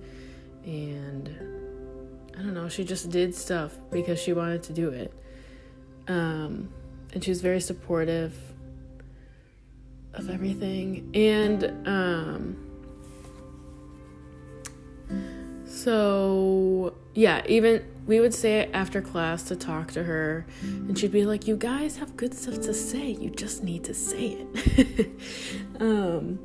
and 0.65 1.29
I 2.33 2.41
don't 2.41 2.55
know, 2.55 2.71
she 2.71 2.83
just 2.83 3.11
did 3.11 3.35
stuff 3.35 3.77
because 3.91 4.19
she 4.19 4.33
wanted 4.33 4.63
to 4.63 4.73
do 4.73 4.89
it. 4.89 5.13
Um, 6.09 6.71
and 7.13 7.23
she 7.23 7.31
was 7.31 7.43
very 7.43 7.61
supportive 7.61 8.35
of 10.15 10.31
everything. 10.31 11.11
And 11.13 11.87
um, 11.87 12.70
so, 15.83 16.93
yeah, 17.15 17.43
even 17.47 17.83
we 18.07 18.21
would 18.21 18.35
say 18.35 18.61
it 18.61 18.71
after 18.75 19.01
class 19.01 19.45
to 19.45 19.57
talk 19.57 19.93
to 19.93 20.03
her, 20.03 20.45
and 20.63 20.99
she'd 20.99 21.11
be 21.11 21.25
like, 21.25 21.47
You 21.47 21.57
guys 21.57 21.97
have 21.97 22.19
good 22.19 22.35
stuff 22.35 22.61
to 22.63 22.75
say, 22.75 23.13
you 23.13 23.31
just 23.31 23.65
need 23.65 23.85
to 23.85 23.95
say 23.95 24.37
it. 24.55 25.11
um, 25.81 26.39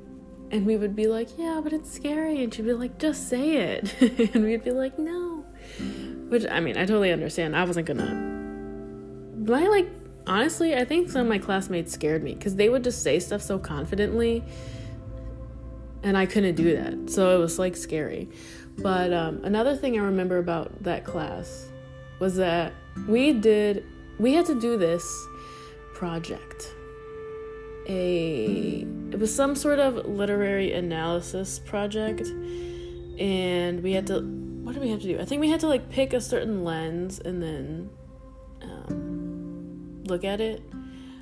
and 0.51 0.65
we 0.65 0.77
would 0.77 0.95
be 0.95 1.07
like, 1.07 1.37
Yeah, 1.37 1.59
but 1.61 1.73
it's 1.73 1.91
scary. 1.91 2.41
And 2.43 2.53
she'd 2.53 2.65
be 2.65 2.71
like, 2.71 2.97
Just 2.97 3.27
say 3.27 3.57
it. 3.57 4.01
and 4.33 4.45
we'd 4.45 4.63
be 4.63 4.71
like, 4.71 4.97
No. 4.97 5.45
Which, 6.29 6.45
I 6.49 6.61
mean, 6.61 6.77
I 6.77 6.85
totally 6.85 7.11
understand. 7.11 7.57
I 7.57 7.65
wasn't 7.65 7.87
gonna. 7.87 8.13
My, 9.45 9.67
like, 9.67 9.89
honestly, 10.27 10.75
I 10.75 10.85
think 10.85 11.09
some 11.09 11.23
of 11.23 11.27
my 11.27 11.39
classmates 11.39 11.91
scared 11.91 12.23
me 12.23 12.35
because 12.35 12.55
they 12.55 12.69
would 12.69 12.85
just 12.85 13.03
say 13.03 13.19
stuff 13.19 13.41
so 13.41 13.59
confidently, 13.59 14.45
and 16.03 16.17
I 16.17 16.25
couldn't 16.25 16.55
do 16.55 16.73
that. 16.77 17.11
So 17.11 17.35
it 17.35 17.39
was 17.39 17.59
like 17.59 17.75
scary. 17.75 18.29
But 18.77 19.13
um, 19.13 19.41
another 19.43 19.75
thing 19.75 19.97
I 19.99 20.03
remember 20.03 20.37
about 20.37 20.83
that 20.83 21.05
class 21.05 21.69
was 22.19 22.35
that 22.35 22.73
we 23.07 23.33
did, 23.33 23.85
we 24.19 24.33
had 24.33 24.45
to 24.47 24.59
do 24.59 24.77
this 24.77 25.27
project. 25.93 26.73
A, 27.87 28.85
it 29.11 29.19
was 29.19 29.33
some 29.33 29.55
sort 29.55 29.79
of 29.79 30.05
literary 30.05 30.73
analysis 30.73 31.59
project, 31.59 32.21
and 33.19 33.83
we 33.83 33.93
had 33.93 34.07
to, 34.07 34.21
what 34.63 34.73
did 34.73 34.81
we 34.81 34.89
have 34.89 35.01
to 35.01 35.07
do? 35.07 35.19
I 35.19 35.25
think 35.25 35.39
we 35.39 35.49
had 35.49 35.59
to 35.61 35.67
like 35.67 35.89
pick 35.89 36.13
a 36.13 36.21
certain 36.21 36.63
lens 36.63 37.19
and 37.19 37.41
then 37.41 37.89
um, 38.61 40.03
look 40.05 40.23
at 40.23 40.41
it. 40.41 40.61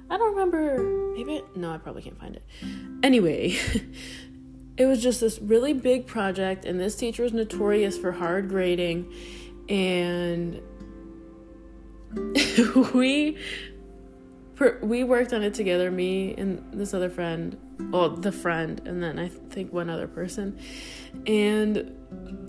I 0.10 0.18
don't 0.18 0.32
remember. 0.32 1.14
Maybe 1.16 1.42
no, 1.56 1.72
I 1.72 1.78
probably 1.78 2.02
can't 2.02 2.20
find 2.20 2.36
it. 2.36 2.44
Anyway, 3.04 3.58
it 4.78 4.86
was 4.86 5.02
just 5.02 5.20
this 5.22 5.40
really 5.40 5.74
big 5.74 6.08
project, 6.08 6.66
and 6.66 6.80
this 6.80 6.96
teacher 6.96 7.24
was 7.24 7.34
notorious 7.34 7.98
for 7.98 8.12
hard 8.12 8.50
grading, 8.50 9.12
and 9.70 10.62
we 12.94 13.38
we 14.82 15.04
worked 15.04 15.34
on 15.34 15.44
it 15.44 15.54
together, 15.54 15.92
me 15.92 16.34
and 16.38 16.64
this 16.74 16.94
other 16.94 17.10
friend, 17.10 17.58
well, 17.92 18.10
the 18.10 18.32
friend, 18.32 18.82
and 18.86 19.02
then 19.02 19.20
I 19.20 19.28
think 19.28 19.74
one 19.74 19.90
other 19.90 20.08
person, 20.08 20.60
and 21.28 21.92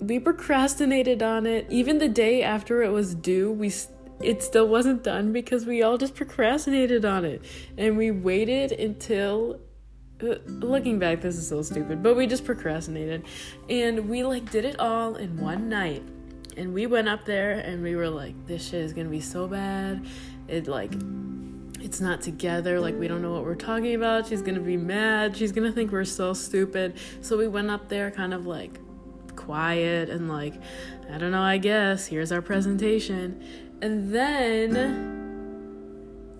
we 0.01 0.19
procrastinated 0.19 1.21
on 1.21 1.45
it. 1.45 1.67
Even 1.69 1.97
the 1.99 2.09
day 2.09 2.41
after 2.43 2.83
it 2.83 2.89
was 2.89 3.13
due, 3.13 3.51
we 3.51 3.71
it 4.21 4.41
still 4.41 4.67
wasn't 4.67 5.03
done 5.03 5.33
because 5.33 5.65
we 5.65 5.83
all 5.83 5.97
just 5.97 6.15
procrastinated 6.15 7.05
on 7.05 7.25
it, 7.25 7.43
and 7.77 7.97
we 7.97 8.09
waited 8.11 8.71
until 8.71 9.59
Uh, 10.21 10.35
looking 10.47 10.97
back, 10.97 11.21
this 11.21 11.35
is 11.35 11.47
so 11.47 11.61
stupid, 11.61 12.01
but 12.01 12.15
we 12.15 12.25
just 12.25 12.45
procrastinated. 12.45 13.25
And 13.69 14.09
we 14.09 14.23
like 14.23 14.49
did 14.49 14.65
it 14.65 14.79
all 14.79 15.15
in 15.15 15.37
one 15.39 15.67
night. 15.67 16.03
And 16.57 16.73
we 16.73 16.87
went 16.87 17.09
up 17.09 17.25
there 17.25 17.51
and 17.51 17.83
we 17.83 17.95
were 17.95 18.09
like, 18.09 18.33
this 18.47 18.69
shit 18.69 18.81
is 18.81 18.93
gonna 18.93 19.09
be 19.09 19.19
so 19.19 19.47
bad. 19.47 20.05
It 20.47 20.67
like 20.67 20.93
it's 21.81 21.99
not 21.99 22.21
together, 22.21 22.79
like 22.79 22.97
we 22.97 23.07
don't 23.07 23.21
know 23.21 23.33
what 23.33 23.43
we're 23.43 23.55
talking 23.55 23.93
about. 23.93 24.27
She's 24.27 24.41
gonna 24.41 24.61
be 24.61 24.77
mad. 24.77 25.35
She's 25.35 25.51
gonna 25.51 25.71
think 25.71 25.91
we're 25.91 26.05
so 26.05 26.33
stupid. 26.33 26.97
So 27.21 27.37
we 27.37 27.47
went 27.47 27.69
up 27.69 27.89
there 27.89 28.09
kind 28.09 28.33
of 28.33 28.45
like 28.45 28.79
quiet 29.35 30.09
and 30.09 30.29
like, 30.29 30.53
I 31.11 31.17
don't 31.17 31.31
know, 31.31 31.41
I 31.41 31.57
guess. 31.57 32.07
Here's 32.07 32.31
our 32.31 32.41
presentation. 32.41 33.43
And 33.81 34.13
then 34.13 35.24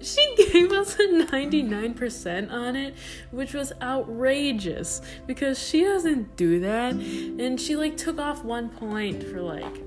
she 0.06 0.36
gave 0.52 0.72
us 0.72 0.96
a 0.96 1.08
99% 1.08 2.52
on 2.52 2.76
it, 2.76 2.96
which 3.32 3.54
was 3.54 3.74
outrageous 3.82 5.02
because 5.26 5.60
she 5.60 5.84
doesn't 5.84 6.36
do 6.36 6.60
that. 6.62 6.94
And 6.94 7.60
she 7.60 7.76
like 7.76 7.98
took 7.98 8.20
off 8.20 8.44
one 8.44 8.70
point 8.70 9.24
for 9.24 9.42
like 9.42 9.82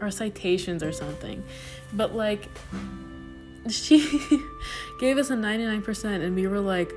our 0.00 0.10
citations 0.10 0.82
or 0.82 0.92
something. 0.92 1.42
But 1.92 2.14
like 2.14 2.48
she 3.68 3.98
gave 5.00 5.18
us 5.18 5.30
a 5.30 5.34
99% 5.34 6.24
and 6.24 6.34
we 6.34 6.46
were 6.46 6.60
like 6.60 6.92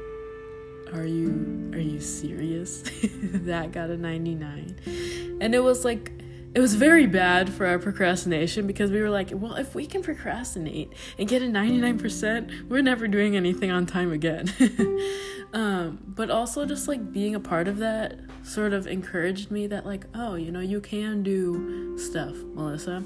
are 0.93 1.05
you 1.05 1.71
are 1.73 1.79
you 1.79 2.01
serious? 2.01 2.83
that 3.23 3.71
got 3.71 3.89
a 3.89 3.97
99. 3.97 5.37
And 5.39 5.55
it 5.55 5.59
was 5.59 5.85
like 5.85 6.11
it 6.53 6.59
was 6.59 6.75
very 6.75 7.07
bad 7.07 7.53
for 7.53 7.65
our 7.65 7.79
procrastination 7.79 8.67
because 8.67 8.91
we 8.91 9.01
were 9.01 9.09
like, 9.09 9.29
well, 9.33 9.55
if 9.55 9.73
we 9.73 9.85
can 9.85 10.03
procrastinate 10.03 10.91
and 11.17 11.29
get 11.29 11.41
a 11.41 11.45
99%, 11.45 12.67
we're 12.67 12.81
never 12.81 13.07
doing 13.07 13.37
anything 13.37 13.71
on 13.71 13.85
time 13.85 14.11
again. 14.11 14.51
um, 15.53 15.99
but 16.05 16.29
also, 16.29 16.65
just 16.65 16.89
like 16.89 17.13
being 17.13 17.35
a 17.35 17.39
part 17.39 17.69
of 17.69 17.77
that 17.77 18.19
sort 18.43 18.73
of 18.73 18.85
encouraged 18.85 19.49
me 19.49 19.65
that, 19.67 19.85
like, 19.85 20.05
oh, 20.13 20.35
you 20.35 20.51
know, 20.51 20.59
you 20.59 20.81
can 20.81 21.23
do 21.23 21.97
stuff, 21.97 22.35
Melissa. 22.53 23.03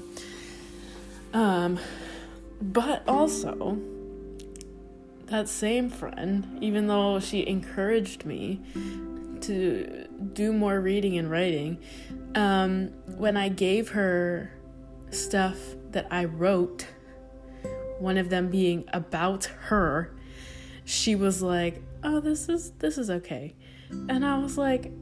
Um, 1.32 1.78
but 2.60 3.06
also, 3.06 3.78
that 5.26 5.48
same 5.48 5.88
friend, 5.88 6.58
even 6.60 6.88
though 6.88 7.20
she 7.20 7.46
encouraged 7.46 8.24
me 8.24 8.60
to 9.42 10.05
do 10.32 10.52
more 10.52 10.80
reading 10.80 11.18
and 11.18 11.30
writing, 11.30 11.78
um, 12.34 12.88
when 13.16 13.36
I 13.36 13.48
gave 13.48 13.90
her 13.90 14.52
stuff 15.10 15.56
that 15.90 16.06
I 16.10 16.24
wrote, 16.24 16.86
one 17.98 18.18
of 18.18 18.30
them 18.30 18.50
being 18.50 18.84
about 18.92 19.44
her, 19.44 20.14
she 20.84 21.14
was 21.14 21.42
like, 21.42 21.82
"Oh, 22.02 22.20
this 22.20 22.48
is 22.48 22.72
this 22.78 22.98
is 22.98 23.10
okay," 23.10 23.54
and 23.90 24.24
I 24.24 24.38
was 24.38 24.58
like, 24.58 24.92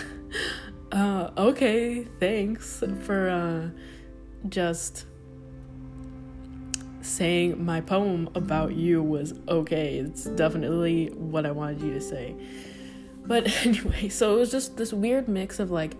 uh, 0.92 1.30
"Okay, 1.36 2.04
thanks 2.20 2.82
for 3.02 3.28
uh, 3.28 4.48
just." 4.48 5.06
saying 7.00 7.64
my 7.64 7.80
poem 7.80 8.28
about 8.34 8.74
you 8.74 9.02
was 9.02 9.32
okay. 9.48 9.98
It's 9.98 10.24
definitely 10.24 11.06
what 11.14 11.46
I 11.46 11.50
wanted 11.50 11.80
you 11.80 11.92
to 11.94 12.00
say. 12.00 12.36
But 13.28 13.46
anyway, 13.66 14.08
so 14.08 14.34
it 14.34 14.38
was 14.38 14.50
just 14.50 14.76
this 14.76 14.92
weird 14.92 15.28
mix 15.28 15.60
of 15.60 15.70
like 15.70 15.92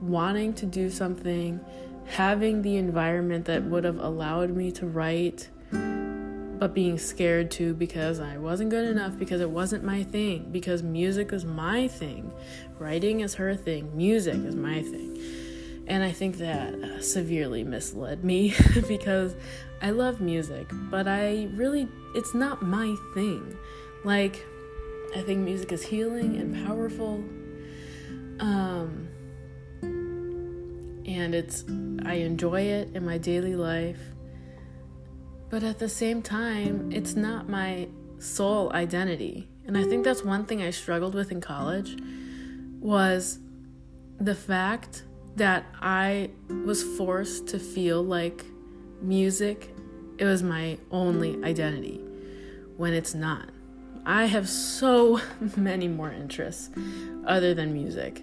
wanting 0.00 0.52
to 0.54 0.66
do 0.66 0.90
something, 0.90 1.58
having 2.06 2.62
the 2.62 2.76
environment 2.76 3.46
that 3.46 3.64
would 3.64 3.84
have 3.84 3.98
allowed 3.98 4.50
me 4.50 4.70
to 4.72 4.86
write, 4.86 5.48
but 5.72 6.74
being 6.74 6.98
scared 6.98 7.50
too 7.50 7.74
because 7.74 8.20
I 8.20 8.36
wasn't 8.36 8.70
good 8.70 8.88
enough, 8.88 9.18
because 9.18 9.40
it 9.40 9.50
wasn't 9.50 9.82
my 9.82 10.04
thing, 10.04 10.50
because 10.52 10.82
music 10.82 11.32
is 11.32 11.44
my 11.44 11.88
thing, 11.88 12.30
writing 12.78 13.20
is 13.20 13.34
her 13.34 13.56
thing, 13.56 13.96
music 13.96 14.36
is 14.36 14.54
my 14.54 14.82
thing. 14.82 15.18
And 15.86 16.02
I 16.02 16.12
think 16.12 16.38
that 16.38 17.04
severely 17.04 17.64
misled 17.64 18.24
me 18.24 18.54
because 18.88 19.34
I 19.82 19.90
love 19.90 20.20
music, 20.20 20.66
but 20.90 21.08
I 21.08 21.48
really, 21.54 21.88
it's 22.14 22.34
not 22.34 22.62
my 22.62 22.94
thing. 23.14 23.56
Like, 24.02 24.44
I 25.16 25.22
think 25.22 25.40
music 25.40 25.72
is 25.72 25.82
healing 25.82 26.36
and 26.36 26.66
powerful. 26.66 27.24
Um, 28.40 29.08
and 31.06 31.34
it's 31.34 31.64
I 32.04 32.14
enjoy 32.14 32.62
it 32.62 32.94
in 32.94 33.04
my 33.04 33.18
daily 33.18 33.56
life. 33.56 34.00
But 35.50 35.62
at 35.62 35.78
the 35.78 35.88
same 35.88 36.22
time, 36.22 36.90
it's 36.92 37.14
not 37.14 37.48
my 37.48 37.88
sole 38.18 38.72
identity. 38.72 39.48
And 39.66 39.78
I 39.78 39.84
think 39.84 40.04
that's 40.04 40.24
one 40.24 40.44
thing 40.44 40.62
I 40.62 40.70
struggled 40.70 41.14
with 41.14 41.30
in 41.30 41.40
college 41.40 41.96
was 42.80 43.38
the 44.18 44.34
fact 44.34 45.04
that 45.36 45.64
I 45.80 46.30
was 46.64 46.82
forced 46.82 47.48
to 47.48 47.58
feel 47.58 48.02
like 48.02 48.44
music 49.00 49.74
it 50.18 50.24
was 50.24 50.42
my 50.42 50.78
only 50.90 51.42
identity 51.42 52.00
when 52.76 52.92
it's 52.92 53.14
not. 53.14 53.50
I 54.06 54.26
have 54.26 54.48
so 54.48 55.20
many 55.56 55.88
more 55.88 56.10
interests 56.10 56.70
other 57.26 57.54
than 57.54 57.72
music. 57.72 58.22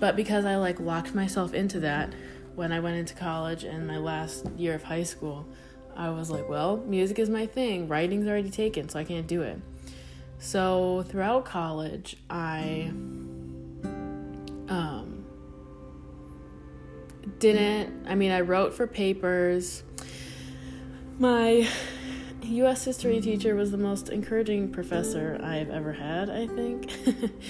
But 0.00 0.16
because 0.16 0.44
I 0.44 0.56
like 0.56 0.80
locked 0.80 1.14
myself 1.14 1.54
into 1.54 1.80
that 1.80 2.12
when 2.54 2.72
I 2.72 2.80
went 2.80 2.96
into 2.96 3.14
college 3.14 3.64
and 3.64 3.86
my 3.86 3.98
last 3.98 4.46
year 4.56 4.74
of 4.74 4.82
high 4.82 5.04
school, 5.04 5.46
I 5.96 6.10
was 6.10 6.30
like, 6.30 6.48
well, 6.48 6.78
music 6.78 7.18
is 7.18 7.30
my 7.30 7.46
thing. 7.46 7.88
Writing's 7.88 8.26
already 8.26 8.50
taken, 8.50 8.88
so 8.88 8.98
I 8.98 9.04
can't 9.04 9.26
do 9.26 9.42
it. 9.42 9.60
So 10.38 11.04
throughout 11.08 11.44
college, 11.44 12.16
I 12.28 12.90
um, 14.68 15.24
didn't, 17.38 18.06
I 18.08 18.14
mean, 18.14 18.32
I 18.32 18.40
wrote 18.40 18.74
for 18.74 18.86
papers. 18.86 19.82
My 21.18 21.68
US 22.44 22.84
history 22.84 23.20
teacher 23.20 23.54
was 23.54 23.70
the 23.70 23.78
most 23.78 24.08
encouraging 24.08 24.70
professor 24.70 25.38
I've 25.42 25.70
ever 25.70 25.92
had, 25.92 26.28
I 26.28 26.46
think. 26.48 26.90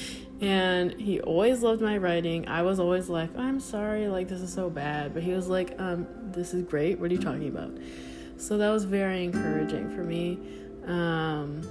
and 0.41 0.93
he 1.01 1.21
always 1.21 1.63
loved 1.63 1.81
my 1.81 1.97
writing. 1.97 2.49
I 2.49 2.63
was 2.63 2.79
always 2.79 3.09
like, 3.09 3.37
I'm 3.37 3.61
sorry, 3.61 4.09
like 4.09 4.29
this 4.29 4.41
is 4.41 4.53
so 4.53 4.69
bad. 4.71 5.15
But 5.15 5.23
he 5.23 5.33
was 5.33 5.49
like, 5.49 5.75
um, 5.79 6.07
this 6.33 6.55
is 6.55 6.63
great. 6.63 6.99
What 6.99 7.11
are 7.11 7.15
you 7.15 7.21
talking 7.21 7.49
about? 7.49 7.73
So 8.37 8.59
that 8.59 8.71
was 8.71 8.85
very 8.85 9.25
encouraging 9.25 9.95
for 9.95 10.03
me. 10.03 10.39
Um, 10.87 11.63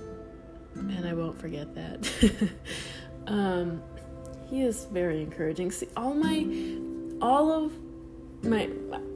and 0.75 1.07
I 1.07 1.13
won't 1.13 1.39
forget 1.39 1.75
that. 1.75 2.51
um, 3.27 3.81
he 4.49 4.61
is 4.61 4.85
very 4.85 5.21
encouraging. 5.21 5.71
See, 5.71 5.87
all 5.95 6.13
my, 6.13 6.47
all 7.21 7.51
of 7.51 7.73
my, 8.43 8.69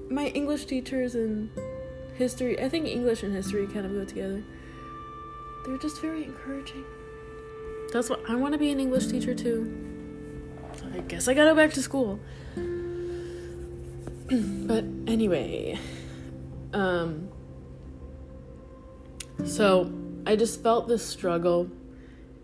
my 0.10 0.28
English 0.28 0.66
teachers 0.66 1.16
and 1.16 1.50
history, 2.18 2.62
I 2.62 2.70
think 2.70 2.88
English 2.88 3.24
and 3.24 3.34
history 3.34 3.68
kind 3.68 3.86
of 3.86 3.94
go 3.94 4.06
together. 4.06 4.44
They're 5.66 5.78
just 5.78 6.02
very 6.02 6.24
encouraging. 6.24 6.84
That's 7.92 8.10
what 8.10 8.22
I 8.30 8.36
want 8.36 8.54
to 8.54 8.58
be 8.58 8.72
an 8.72 8.80
English 8.80 9.08
teacher 9.08 9.34
too. 9.34 9.72
I 10.94 11.00
guess 11.00 11.28
I 11.28 11.34
gotta 11.34 11.52
go 11.52 11.56
back 11.56 11.74
to 11.74 11.82
school. 11.82 12.20
but 14.30 14.84
anyway, 15.08 15.80
um, 16.74 17.30
so 19.46 19.92
I 20.26 20.36
just 20.36 20.62
felt 20.64 20.88
this 20.88 21.06
struggle 21.06 21.70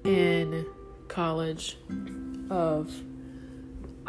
in 0.03 0.65
college 1.07 1.77
of 2.49 2.91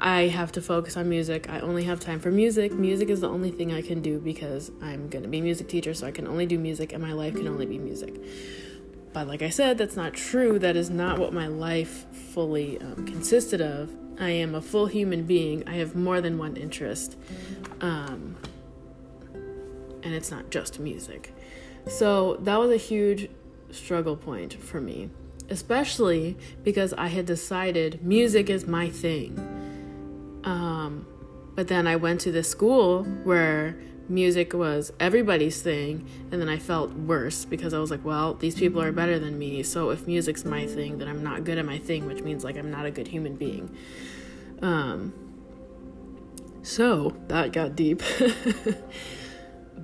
I 0.05 0.23
have 0.23 0.51
to 0.53 0.61
focus 0.61 0.97
on 0.97 1.09
music. 1.09 1.49
I 1.49 1.61
only 1.61 1.85
have 1.85 2.01
time 2.01 2.19
for 2.19 2.33
music. 2.33 2.73
Music 2.73 3.09
is 3.09 3.21
the 3.21 3.29
only 3.29 3.53
thing 3.53 3.73
I 3.73 3.83
can 3.83 4.03
do 4.03 4.19
because 4.19 4.73
I'm 4.83 5.09
going 5.09 5.23
to 5.23 5.29
be 5.29 5.39
a 5.39 5.43
music 5.43 5.69
teacher, 5.69 5.95
so 5.95 6.09
I 6.09 6.11
can 6.11 6.27
only 6.27 6.45
do 6.45 6.59
music 6.59 6.93
and 6.93 7.01
my 7.01 7.13
life 7.13 7.37
can 7.37 7.47
only 7.47 7.67
be 7.67 7.79
music. 7.79 8.21
But 9.13 9.29
like 9.29 9.43
I 9.43 9.51
said, 9.51 9.79
that's 9.79 9.95
not 9.95 10.15
true. 10.15 10.59
That 10.59 10.75
is 10.75 10.91
not 10.91 11.21
what 11.21 11.33
my 11.33 11.47
life 11.47 12.05
fully 12.13 12.81
um, 12.81 13.07
consisted 13.07 13.61
of. 13.61 13.93
I 14.19 14.31
am 14.31 14.57
a 14.57 14.61
full 14.61 14.87
human 14.87 15.23
being. 15.23 15.69
I 15.69 15.75
have 15.75 15.95
more 15.95 16.21
than 16.21 16.37
one 16.37 16.57
interest. 16.57 17.17
Um, 17.81 18.35
and 20.03 20.13
it's 20.13 20.33
not 20.33 20.51
just 20.51 20.81
music. 20.81 21.33
So 21.87 22.39
that 22.41 22.59
was 22.59 22.73
a 22.73 22.77
huge 22.77 23.31
struggle 23.71 24.17
point 24.17 24.55
for 24.55 24.81
me, 24.81 25.11
especially 25.49 26.37
because 26.65 26.93
I 26.95 27.07
had 27.07 27.25
decided 27.25 28.03
music 28.03 28.51
is 28.51 28.67
my 28.67 28.91
thing. 28.91 29.62
Um, 30.45 31.07
but 31.55 31.69
then 31.69 31.87
I 31.87 31.97
went 31.97 32.21
to 32.23 32.33
this 32.33 32.49
school 32.49 33.05
where 33.25 33.79
music 34.09 34.53
was 34.53 34.93
everybody's 34.99 35.63
thing 35.63 36.07
and 36.33 36.41
then 36.41 36.49
i 36.49 36.59
felt 36.59 36.93
worse 36.93 37.45
because 37.45 37.73
i 37.73 37.79
was 37.79 37.91
like 37.91 38.05
well 38.05 38.35
these 38.35 38.55
people 38.55 38.83
are 38.83 38.91
better 38.91 39.19
than 39.19 39.39
me 39.39 39.63
so 39.63 39.91
if 39.91 40.07
music's 40.09 40.45
my 40.45 40.67
thing 40.67 40.99
then 40.99 41.07
i'm 41.07 41.23
not 41.23 41.45
good 41.45 41.57
at 41.57 41.65
my 41.65 41.79
thing 41.79 42.05
which 42.05 42.21
means 42.21 42.43
like 42.43 42.57
i'm 42.57 42.71
not 42.71 42.85
a 42.85 42.91
good 42.91 43.07
human 43.07 43.37
being. 43.37 43.75
Um 44.61 45.15
so 46.63 47.17
that 47.29 47.53
got 47.53 47.77
deep. 47.77 48.03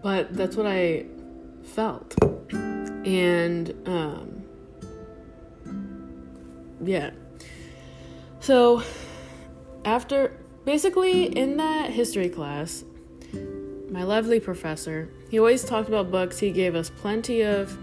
But 0.02 0.36
that's 0.36 0.56
what 0.56 0.66
i 0.66 1.06
felt. 1.64 2.14
And 2.52 3.74
um 3.86 4.44
yeah. 6.84 7.10
So, 8.40 8.82
after 9.84 10.37
basically 10.68 11.24
in 11.24 11.56
that 11.56 11.88
history 11.88 12.28
class, 12.28 12.84
my 13.90 14.02
lovely 14.02 14.38
professor, 14.38 15.08
he 15.30 15.38
always 15.38 15.64
talked 15.64 15.88
about 15.88 16.10
books. 16.10 16.38
He 16.38 16.50
gave 16.50 16.74
us 16.74 16.90
plenty 16.90 17.40
of 17.40 17.78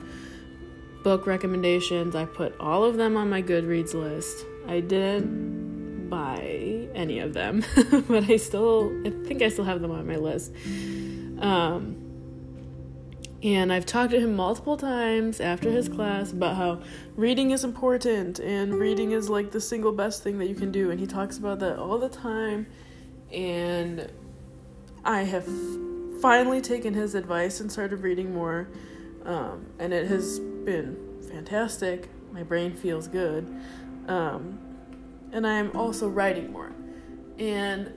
book 1.03 1.25
recommendations. 1.25 2.15
I 2.15 2.25
put 2.25 2.53
all 2.59 2.83
of 2.83 2.97
them 2.97 3.17
on 3.17 3.27
my 3.27 3.41
Goodreads 3.41 3.95
list. 3.95 4.45
I 4.67 4.81
didn't 4.81 6.09
buy 6.11 6.87
any 6.93 7.17
of 7.17 7.33
them, 7.33 7.63
but 8.07 8.29
I 8.29 8.37
still 8.37 8.93
I 9.03 9.09
think 9.09 9.41
I 9.41 9.49
still 9.49 9.65
have 9.65 9.81
them 9.81 9.89
on 9.89 10.05
my 10.05 10.17
list. 10.17 10.53
Um, 11.39 12.04
and 13.45 13.71
I've 13.71 13.85
talked 13.85 14.09
to 14.09 14.19
him 14.19 14.35
multiple 14.35 14.75
times 14.75 15.39
after 15.39 15.69
his 15.69 15.87
class 15.87 16.31
about 16.31 16.55
how 16.55 16.81
reading 17.15 17.51
is 17.51 17.63
important 17.63 18.39
and 18.39 18.73
reading 18.73 19.11
is 19.11 19.29
like 19.29 19.51
the 19.51 19.61
single 19.61 19.91
best 19.91 20.23
thing 20.23 20.39
that 20.39 20.47
you 20.47 20.55
can 20.55 20.71
do. 20.71 20.89
And 20.89 20.99
he 20.99 21.05
talks 21.05 21.37
about 21.37 21.59
that 21.59 21.77
all 21.77 21.99
the 21.99 22.09
time. 22.09 22.65
And 23.31 24.11
I 25.03 25.21
have 25.21 25.47
finally 26.23 26.59
taken 26.59 26.95
his 26.95 27.13
advice 27.13 27.59
and 27.59 27.71
started 27.71 27.99
reading 27.99 28.33
more. 28.33 28.67
Um, 29.25 29.67
and 29.77 29.93
it 29.93 30.07
has 30.07 30.39
been 30.39 30.97
fantastic. 31.29 32.09
My 32.31 32.41
brain 32.41 32.73
feels 32.73 33.07
good. 33.07 33.55
Um, 34.07 34.57
and 35.31 35.45
I'm 35.45 35.77
also 35.77 36.09
writing 36.09 36.51
more. 36.51 36.71
And 37.37 37.93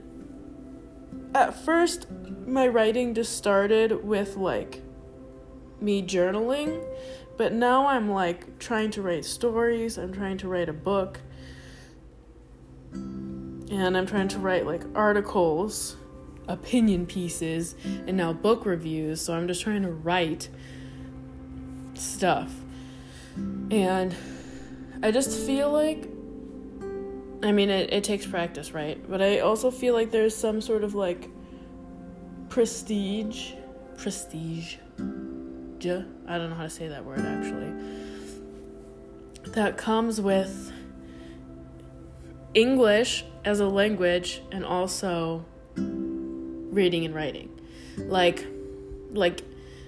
at 1.33 1.55
first, 1.55 2.05
my 2.45 2.67
writing 2.67 3.15
just 3.15 3.35
started 3.35 4.05
with 4.05 4.37
like 4.37 4.83
me 5.81 6.01
journaling, 6.01 6.83
but 7.37 7.53
now 7.53 7.87
I'm 7.87 8.09
like 8.09 8.59
trying 8.59 8.91
to 8.91 9.01
write 9.01 9.25
stories, 9.25 9.97
I'm 9.97 10.13
trying 10.13 10.37
to 10.39 10.47
write 10.47 10.69
a 10.69 10.73
book, 10.73 11.21
and 12.91 13.97
I'm 13.97 14.05
trying 14.05 14.27
to 14.29 14.39
write 14.39 14.65
like 14.65 14.83
articles, 14.95 15.95
opinion 16.47 17.05
pieces, 17.05 17.75
and 18.07 18.17
now 18.17 18.33
book 18.33 18.65
reviews. 18.65 19.21
So 19.21 19.33
I'm 19.33 19.47
just 19.47 19.61
trying 19.61 19.83
to 19.83 19.91
write 19.91 20.49
stuff. 21.93 22.53
And 23.71 24.15
I 25.01 25.11
just 25.11 25.45
feel 25.45 25.71
like 25.71 26.09
I 27.41 27.53
mean, 27.53 27.69
it, 27.69 27.93
it 27.93 28.03
takes 28.03 28.25
practice, 28.25 28.73
right? 28.73 28.99
But 29.09 29.21
I 29.21 29.39
also 29.39 29.71
feel 29.71 29.93
like 29.93 30.11
there's 30.11 30.35
some 30.35 30.59
sort 30.61 30.83
of 30.83 30.93
like 30.93 31.29
prestige, 32.49 33.53
prestige, 33.97 34.75
I 35.85 36.37
don't 36.37 36.49
know 36.49 36.55
how 36.55 36.63
to 36.63 36.69
say 36.69 36.87
that 36.87 37.05
word 37.05 37.19
actually, 37.19 37.73
that 39.51 39.77
comes 39.77 40.19
with 40.19 40.71
English 42.53 43.25
as 43.45 43.59
a 43.59 43.67
language 43.67 44.41
and 44.51 44.65
also 44.65 45.45
reading 45.75 47.05
and 47.05 47.15
writing. 47.15 47.49
Like, 47.97 48.45
like, 49.11 49.41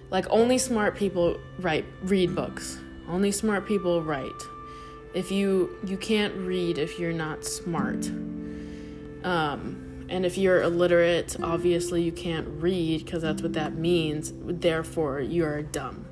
like 0.09 0.25
only 0.29 0.57
smart 0.57 0.95
people 0.95 1.39
write, 1.59 1.85
read 2.03 2.35
books. 2.35 2.77
Only 3.07 3.31
smart 3.31 3.67
people 3.67 4.01
write 4.01 4.31
if 5.13 5.31
you 5.31 5.69
you 5.85 5.97
can't 5.97 6.33
read 6.35 6.77
if 6.77 6.97
you're 6.99 7.13
not 7.13 7.43
smart 7.43 8.09
um, 9.23 9.80
and 10.11 10.25
if 10.25 10.37
you're 10.37 10.61
illiterate 10.61 11.37
obviously 11.41 12.03
you 12.03 12.11
can't 12.11 12.45
read 12.61 13.05
because 13.05 13.21
that's 13.21 13.41
what 13.41 13.53
that 13.53 13.73
means. 13.73 14.33
Therefore 14.35 15.21
you're 15.21 15.63
dumb. 15.63 16.05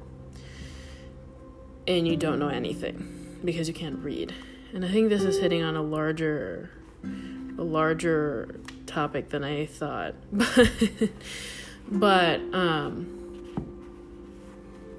And 1.86 2.08
you 2.08 2.16
don't 2.16 2.40
know 2.40 2.48
anything 2.48 3.40
because 3.44 3.68
you 3.68 3.74
can't 3.74 4.00
read. 4.00 4.34
And 4.74 4.86
i 4.86 4.92
think 4.92 5.10
this 5.10 5.24
is 5.24 5.40
hitting 5.40 5.62
on 5.64 5.76
a 5.76 5.82
larger 5.82 6.72
a 7.04 7.64
larger 7.64 8.60
topic 8.86 9.30
than 9.30 9.44
i 9.44 9.66
thought. 9.66 10.16
But 11.92 12.40
um 12.54 13.16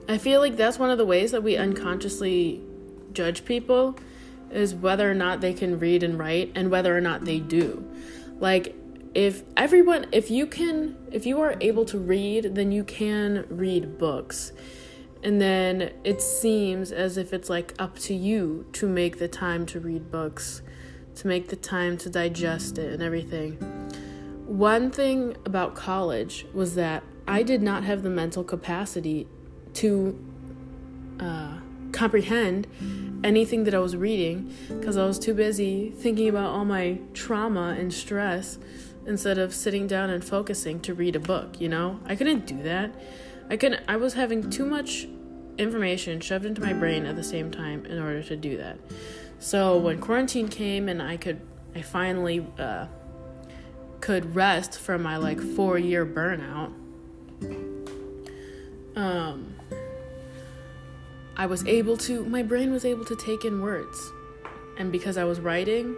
i 0.09 0.19
feel 0.19 0.41
like 0.41 0.57
that's 0.57 0.77
one 0.79 0.91
of 0.91 0.99
the 0.99 1.07
ways 1.07 1.31
that 1.31 1.43
we 1.43 1.57
unconsciously 1.57 2.61
judge 3.13 3.45
people 3.45 3.97
is 4.51 4.75
whether 4.75 5.09
or 5.09 5.15
not 5.15 5.41
they 5.41 5.55
can 5.55 5.79
read 5.79 6.03
and 6.03 6.19
write 6.19 6.51
and 6.55 6.71
whether 6.71 6.97
or 6.97 7.01
not 7.01 7.25
they 7.25 7.39
do. 7.39 7.85
Like 8.41 8.75
if 9.14 9.42
everyone 9.57 10.07
if 10.12 10.31
you 10.31 10.46
can 10.46 10.96
if 11.11 11.27
you 11.27 11.40
are 11.40 11.57
able 11.61 11.85
to 11.87 11.99
read, 11.99 12.55
then 12.55 12.73
you 12.73 12.85
can 12.85 13.46
read 13.49 13.99
books. 13.99 14.53
And 15.23 15.40
then 15.40 15.92
it 16.03 16.23
seems 16.23 16.92
as 16.92 17.18
if 17.18 17.33
it's 17.33 17.51
like 17.51 17.75
up 17.79 17.99
to 18.01 18.14
you 18.14 18.66
to 18.73 18.87
make 18.87 19.18
the 19.18 19.29
time 19.29 19.66
to 19.66 19.81
read 19.81 20.11
books, 20.11 20.62
to 21.16 21.27
make 21.27 21.49
the 21.49 21.57
time 21.57 21.99
to 21.99 22.09
digest 22.09 22.79
it 22.79 22.92
and 22.92 23.03
everything. 23.03 23.57
One 24.46 24.90
thing 24.90 25.37
about 25.44 25.75
college 25.75 26.46
was 26.55 26.75
that 26.77 27.03
I 27.29 27.42
did 27.42 27.62
not 27.62 27.85
have 27.85 28.03
the 28.03 28.11
mental 28.11 28.42
capacity 28.42 29.29
to 29.75 30.18
uh, 31.20 31.59
comprehend 31.92 32.66
anything 33.23 33.64
that 33.64 33.75
I 33.75 33.79
was 33.79 33.96
reading 33.96 34.55
because 34.68 34.96
I 34.96 35.05
was 35.05 35.18
too 35.18 35.35
busy 35.35 35.90
thinking 35.90 36.29
about 36.29 36.51
all 36.51 36.64
my 36.64 36.99
trauma 37.12 37.77
and 37.79 37.92
stress 37.92 38.59
instead 39.07 39.39
of 39.39 39.55
sitting 39.55 39.87
down 39.87 40.11
and 40.11 40.25
focusing 40.25 40.81
to 40.81 40.95
read 40.95 41.17
a 41.17 41.21
book, 41.21 41.61
you 41.61 41.69
know? 41.69 42.01
I 42.07 42.17
couldn't 42.17 42.47
do 42.47 42.63
that. 42.63 42.95
I 43.49 43.57
couldn't 43.57 43.83
I 43.89 43.97
was 43.97 44.15
having 44.15 44.51
too 44.51 44.65
much 44.65 45.09
information 45.59 46.21
shoved 46.21 46.45
into 46.45 46.61
my 46.61 46.73
brain 46.73 47.05
at 47.07 47.17
the 47.17 47.25
same 47.25 47.51
time 47.51 47.85
in 47.87 47.99
order 47.99 48.23
to 48.23 48.37
do 48.37 48.57
that. 48.59 48.79
So 49.39 49.77
when 49.79 50.01
quarantine 50.01 50.49
came 50.49 50.89
and 50.89 51.03
I 51.03 51.17
could 51.17 51.41
I 51.75 51.83
finally 51.83 52.47
uh, 52.59 52.87
could 54.01 54.35
rest 54.35 54.79
from 54.79 55.03
my 55.03 55.17
like 55.17 55.41
4 55.41 55.79
year 55.79 56.07
burnout 56.07 56.73
um 58.97 59.55
I 61.41 61.47
was 61.47 61.67
able 61.67 61.97
to, 61.97 62.23
my 62.27 62.43
brain 62.43 62.71
was 62.71 62.85
able 62.85 63.07
to 63.07 63.17
take 63.17 63.47
in 63.47 63.63
words. 63.63 64.13
And 64.77 64.93
because 64.93 65.17
I 65.17 65.25
was 65.25 65.41
writing, 65.41 65.97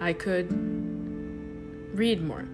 I 0.00 0.14
could 0.14 0.48
read 1.94 2.22
more. 2.22 2.46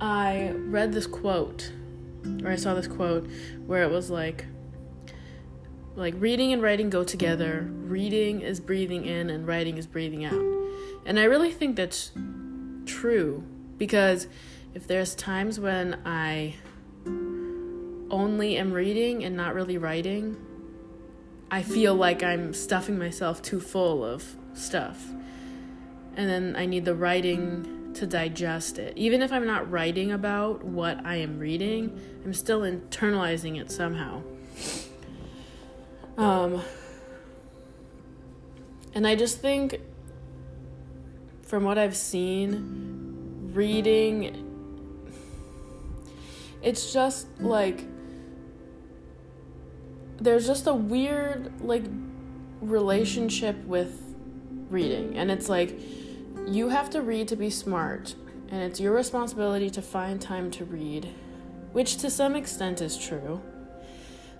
I 0.00 0.52
read 0.54 0.92
this 0.92 1.06
quote, 1.06 1.72
or 2.44 2.50
I 2.50 2.56
saw 2.56 2.74
this 2.74 2.86
quote 2.86 3.28
where 3.66 3.82
it 3.82 3.90
was 3.90 4.10
like, 4.10 4.46
like 5.96 6.14
reading 6.18 6.52
and 6.52 6.62
writing 6.62 6.90
go 6.90 7.02
together. 7.02 7.68
Reading 7.70 8.40
is 8.40 8.60
breathing 8.60 9.04
in 9.04 9.30
and 9.30 9.46
writing 9.46 9.76
is 9.76 9.86
breathing 9.86 10.24
out. 10.24 10.40
And 11.04 11.18
I 11.18 11.24
really 11.24 11.52
think 11.52 11.76
that's 11.76 12.12
true 12.86 13.44
because 13.76 14.28
if 14.74 14.86
there's 14.86 15.14
times 15.14 15.58
when 15.58 15.98
I 16.04 16.54
only 18.10 18.56
am 18.56 18.72
reading 18.72 19.24
and 19.24 19.36
not 19.36 19.54
really 19.54 19.78
writing, 19.78 20.36
I 21.50 21.62
feel 21.62 21.94
like 21.94 22.22
I'm 22.22 22.52
stuffing 22.52 22.98
myself 22.98 23.42
too 23.42 23.60
full 23.60 24.04
of 24.04 24.36
stuff. 24.54 25.02
And 26.14 26.28
then 26.28 26.54
I 26.56 26.66
need 26.66 26.84
the 26.84 26.94
writing 26.94 27.77
to 27.98 28.06
digest 28.06 28.78
it. 28.78 28.96
Even 28.96 29.22
if 29.22 29.32
I'm 29.32 29.46
not 29.46 29.70
writing 29.70 30.12
about 30.12 30.64
what 30.64 31.04
I 31.04 31.16
am 31.16 31.38
reading, 31.38 32.00
I'm 32.24 32.32
still 32.32 32.60
internalizing 32.60 33.60
it 33.60 33.70
somehow. 33.70 34.22
Um, 36.16 36.62
and 38.94 39.06
I 39.06 39.16
just 39.16 39.40
think, 39.40 39.80
from 41.42 41.64
what 41.64 41.76
I've 41.76 41.96
seen, 41.96 43.50
reading, 43.52 44.44
it's 46.62 46.92
just 46.92 47.26
like 47.40 47.84
there's 50.20 50.46
just 50.46 50.66
a 50.66 50.74
weird 50.74 51.60
like 51.60 51.84
relationship 52.60 53.56
with 53.64 54.16
reading 54.68 55.16
and 55.16 55.30
it's 55.30 55.48
like 55.48 55.78
you 56.48 56.70
have 56.70 56.88
to 56.90 57.02
read 57.02 57.28
to 57.28 57.36
be 57.36 57.50
smart 57.50 58.14
and 58.48 58.62
it's 58.62 58.80
your 58.80 58.94
responsibility 58.94 59.68
to 59.68 59.82
find 59.82 60.20
time 60.20 60.50
to 60.50 60.64
read 60.64 61.08
which 61.72 61.98
to 61.98 62.10
some 62.10 62.34
extent 62.34 62.80
is 62.80 62.96
true 62.96 63.40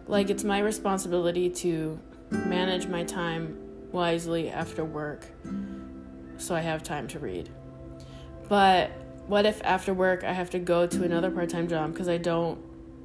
like 0.07 0.31
it's 0.31 0.43
my 0.43 0.59
responsibility 0.59 1.51
to 1.51 1.99
manage 2.31 2.87
my 2.87 3.05
time 3.05 3.57
wisely 3.93 4.49
after 4.49 4.85
work 4.85 5.27
so 6.39 6.55
I 6.55 6.61
have 6.61 6.83
time 6.83 7.07
to 7.09 7.19
read 7.19 7.51
but 8.49 8.91
what 9.27 9.45
if 9.45 9.61
after 9.63 9.93
work 9.93 10.25
I 10.25 10.33
have 10.33 10.49
to 10.51 10.59
go 10.59 10.87
to 10.87 11.05
another 11.05 11.31
part-time 11.31 11.69
job 11.69 11.93
because 11.93 12.09
I 12.09 12.17
don't 12.17 12.59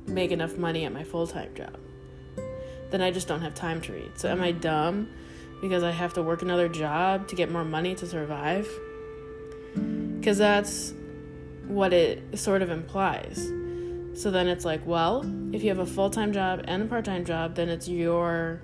make 0.08 0.32
enough 0.32 0.58
money 0.58 0.86
at 0.86 0.94
my 0.94 1.04
full-time 1.04 1.54
job 1.56 1.78
then 2.94 3.02
I 3.02 3.10
just 3.10 3.28
don't 3.28 3.42
have 3.42 3.56
time 3.56 3.82
to 3.82 3.92
read. 3.92 4.12
So 4.20 4.30
am 4.30 4.44
I 4.44 4.52
dumb 4.52 5.10
because 5.62 5.82
I 5.82 5.89
have 5.89 6.13
to 6.13 6.22
work 6.22 6.44
another 6.44 6.70
job 6.70 7.28
to 7.30 7.36
get 7.36 7.50
more 7.50 7.66
money 7.66 7.96
to 7.96 8.06
survive? 8.06 8.70
Because 9.76 10.38
that's 10.38 10.94
what 11.68 11.94
it 11.94 12.38
sort 12.38 12.62
of 12.62 12.70
implies. 12.70 13.52
So 14.14 14.30
then 14.30 14.48
it's 14.48 14.64
like, 14.64 14.86
well, 14.86 15.26
if 15.54 15.64
you 15.64 15.70
have 15.70 15.80
a 15.80 15.86
full 15.86 16.10
time 16.10 16.34
job 16.34 16.62
and 16.66 16.84
a 16.84 16.86
part 16.86 17.06
time 17.06 17.26
job, 17.26 17.56
then 17.56 17.70
it's 17.70 17.88
your 17.88 18.62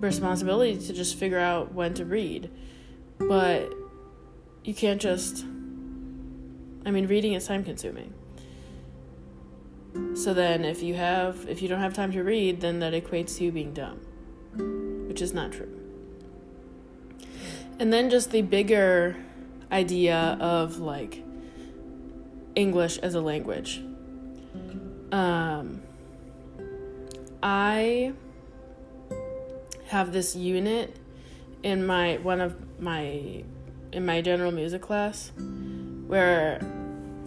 responsibility 0.00 0.78
to 0.78 0.92
just 0.92 1.16
figure 1.16 1.38
out 1.38 1.72
when 1.72 1.94
to 1.94 2.04
read. 2.04 2.50
But 3.18 3.72
you 4.62 4.74
can't 4.74 5.00
just 5.00 5.44
I 6.86 6.90
mean 6.90 7.06
reading 7.06 7.32
is 7.32 7.46
time 7.46 7.64
consuming. 7.64 8.12
So 10.14 10.34
then 10.34 10.64
if 10.64 10.82
you 10.82 10.94
have 10.94 11.46
if 11.48 11.62
you 11.62 11.68
don't 11.68 11.80
have 11.80 11.94
time 11.94 12.12
to 12.12 12.22
read, 12.22 12.60
then 12.60 12.80
that 12.80 12.92
equates 12.92 13.38
to 13.38 13.44
you 13.44 13.52
being 13.52 13.72
dumb, 13.72 14.00
which 15.08 15.22
is 15.22 15.32
not 15.32 15.52
true. 15.52 15.80
And 17.78 17.92
then 17.92 18.10
just 18.10 18.30
the 18.30 18.42
bigger 18.42 19.16
idea 19.70 20.36
of 20.40 20.78
like 20.78 21.22
English 22.54 22.98
as 22.98 23.14
a 23.14 23.20
language. 23.20 23.82
Um 25.12 25.82
I 27.42 28.12
have 29.86 30.12
this 30.12 30.34
unit 30.34 30.96
in 31.62 31.84
my 31.86 32.16
one 32.18 32.40
of 32.40 32.56
my 32.80 33.44
in 33.92 34.06
my 34.06 34.20
general 34.20 34.50
music 34.50 34.82
class 34.82 35.30
where 36.06 36.60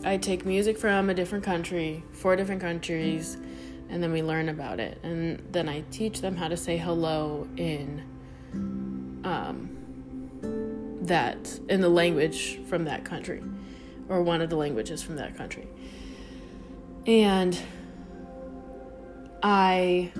I 0.03 0.17
take 0.17 0.45
music 0.45 0.77
from 0.77 1.09
a 1.09 1.13
different 1.13 1.43
country, 1.43 2.03
four 2.11 2.35
different 2.35 2.61
countries, 2.61 3.37
and 3.89 4.01
then 4.01 4.11
we 4.11 4.21
learn 4.21 4.49
about 4.49 4.79
it. 4.79 4.99
And 5.03 5.41
then 5.51 5.67
I 5.67 5.83
teach 5.91 6.21
them 6.21 6.35
how 6.35 6.47
to 6.47 6.57
say 6.57 6.77
hello 6.77 7.47
in 7.57 8.03
um, 9.23 9.76
that, 11.07 11.59
in 11.69 11.81
the 11.81 11.89
language 11.89 12.59
from 12.67 12.85
that 12.85 13.05
country, 13.05 13.43
or 14.09 14.21
one 14.21 14.41
of 14.41 14.49
the 14.49 14.55
languages 14.55 15.01
from 15.01 15.15
that 15.17 15.37
country. 15.37 15.67
And 17.05 17.57
I, 19.41 20.11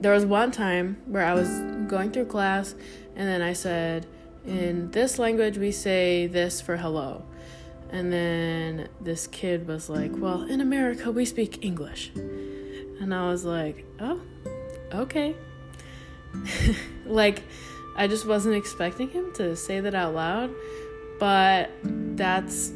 there 0.00 0.12
was 0.12 0.24
one 0.24 0.50
time 0.50 1.00
where 1.06 1.24
I 1.24 1.34
was 1.34 1.48
going 1.88 2.10
through 2.10 2.26
class, 2.26 2.74
and 3.16 3.28
then 3.28 3.42
I 3.42 3.52
said, 3.52 4.06
in 4.44 4.90
this 4.92 5.18
language, 5.18 5.58
we 5.58 5.72
say 5.72 6.26
this 6.26 6.60
for 6.60 6.76
hello. 6.76 7.24
And 7.90 8.12
then 8.12 8.88
this 9.00 9.26
kid 9.26 9.66
was 9.66 9.88
like, 9.88 10.10
Well, 10.14 10.42
in 10.42 10.60
America, 10.60 11.10
we 11.10 11.24
speak 11.24 11.64
English. 11.64 12.10
And 12.14 13.14
I 13.14 13.30
was 13.30 13.44
like, 13.44 13.84
Oh, 14.00 14.20
okay. 14.92 15.36
like, 17.06 17.42
I 17.98 18.08
just 18.08 18.24
wasn't 18.24 18.54
expecting 18.54 19.10
him 19.10 19.32
to 19.34 19.54
say 19.54 19.80
that 19.80 19.94
out 19.94 20.14
loud. 20.14 20.54
But 21.18 21.70
that's 21.82 22.72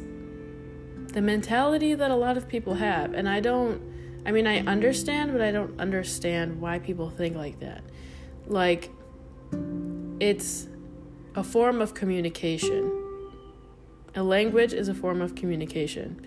the 1.07 1.21
mentality 1.21 1.95
that 1.95 2.11
a 2.11 2.15
lot 2.15 2.37
of 2.37 2.47
people 2.47 2.75
have. 2.75 3.13
And 3.13 3.27
I 3.27 3.39
don't, 3.39 3.81
I 4.25 4.31
mean, 4.31 4.45
I 4.45 4.59
understand, 4.59 5.31
but 5.31 5.41
I 5.41 5.51
don't 5.51 5.79
understand 5.79 6.61
why 6.61 6.77
people 6.77 7.09
think 7.09 7.35
like 7.35 7.59
that. 7.61 7.83
Like, 8.45 8.91
it's 10.19 10.67
a 11.35 11.43
form 11.43 11.81
of 11.81 11.95
communication 11.95 12.99
a 14.15 14.23
language 14.23 14.73
is 14.73 14.87
a 14.87 14.93
form 14.93 15.21
of 15.21 15.35
communication. 15.35 16.25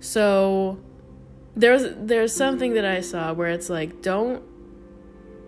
So 0.00 0.78
there's 1.54 1.94
there's 1.96 2.34
something 2.34 2.74
that 2.74 2.84
I 2.84 3.00
saw 3.00 3.32
where 3.32 3.48
it's 3.48 3.68
like 3.68 4.02
don't 4.02 4.42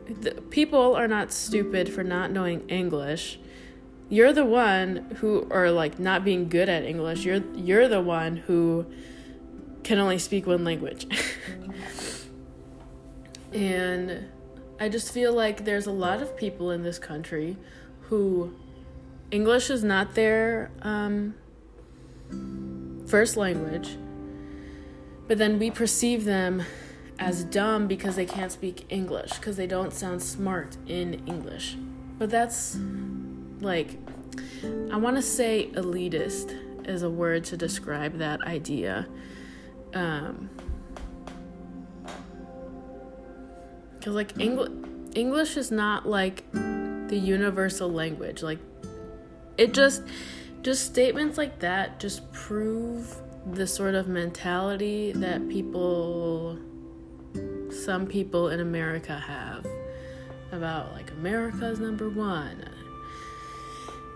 the, 0.07 0.33
people 0.51 0.95
are 0.95 1.09
not 1.09 1.33
stupid 1.33 1.89
for 1.89 2.05
not 2.05 2.31
knowing 2.31 2.69
English. 2.69 3.39
You're 4.09 4.33
the 4.33 4.45
one 4.45 5.17
who 5.17 5.47
are 5.51 5.71
like 5.71 5.99
not 5.99 6.25
being 6.25 6.49
good 6.49 6.69
at 6.69 6.85
English. 6.85 7.25
You're 7.25 7.43
you're 7.55 7.89
the 7.89 8.01
one 8.01 8.37
who 8.37 8.87
can 9.83 9.99
only 9.99 10.19
speak 10.19 10.47
one 10.47 10.65
language. 10.65 11.07
and 13.53 14.29
I 14.79 14.89
just 14.89 15.13
feel 15.13 15.33
like 15.33 15.65
there's 15.65 15.87
a 15.87 15.93
lot 15.93 16.21
of 16.21 16.37
people 16.37 16.71
in 16.71 16.83
this 16.83 16.99
country 16.99 17.57
who 18.03 18.55
English 19.31 19.71
is 19.71 19.83
not 19.83 20.15
their 20.15 20.71
um, 20.83 21.35
first 23.07 23.37
language, 23.37 23.97
but 25.29 25.39
then 25.39 25.59
we 25.59 25.71
perceive 25.71 26.25
them 26.25 26.63
as 27.19 27.45
dumb 27.45 27.87
because 27.87 28.17
they 28.17 28.27
can't 28.27 28.53
speak 28.53 28.87
English, 28.89 29.33
because 29.35 29.57
they 29.57 29.67
don't 29.67 29.93
sound 29.93 30.23
smart 30.23 30.77
in 30.87 31.27
English. 31.27 31.77
But 32.19 32.31
that's 32.31 32.79
like, 33.61 33.99
I 34.91 34.97
want 34.97 35.17
to 35.17 35.23
say 35.23 35.71
elitist 35.75 36.89
is 36.89 37.03
a 37.03 37.11
word 37.11 37.45
to 37.45 37.57
describe 37.57 38.19
that 38.19 38.43
idea. 38.43 39.07
Um, 39.95 40.51
because 44.05 44.15
like 44.15 44.39
English 44.39 44.71
English 45.15 45.57
is 45.57 45.71
not 45.71 46.07
like 46.07 46.45
the 46.53 47.17
universal 47.17 47.91
language. 47.91 48.43
Like 48.43 48.59
it 49.57 49.73
just 49.73 50.03
just 50.63 50.85
statements 50.85 51.39
like 51.39 51.61
that 51.61 52.01
just 52.01 52.31
prove 52.33 53.17
the 53.53 53.67
sort 53.67 53.95
of 53.95 54.09
mentality 54.09 55.13
that 55.13 55.49
people 55.49 56.59
some 57.71 58.07
people 58.07 58.49
in 58.49 58.61
America 58.61 59.19
have 59.19 59.67
about 60.53 60.93
like 60.93 61.11
America 61.13 61.69
is 61.69 61.81
number 61.81 62.09
1. 62.09 62.65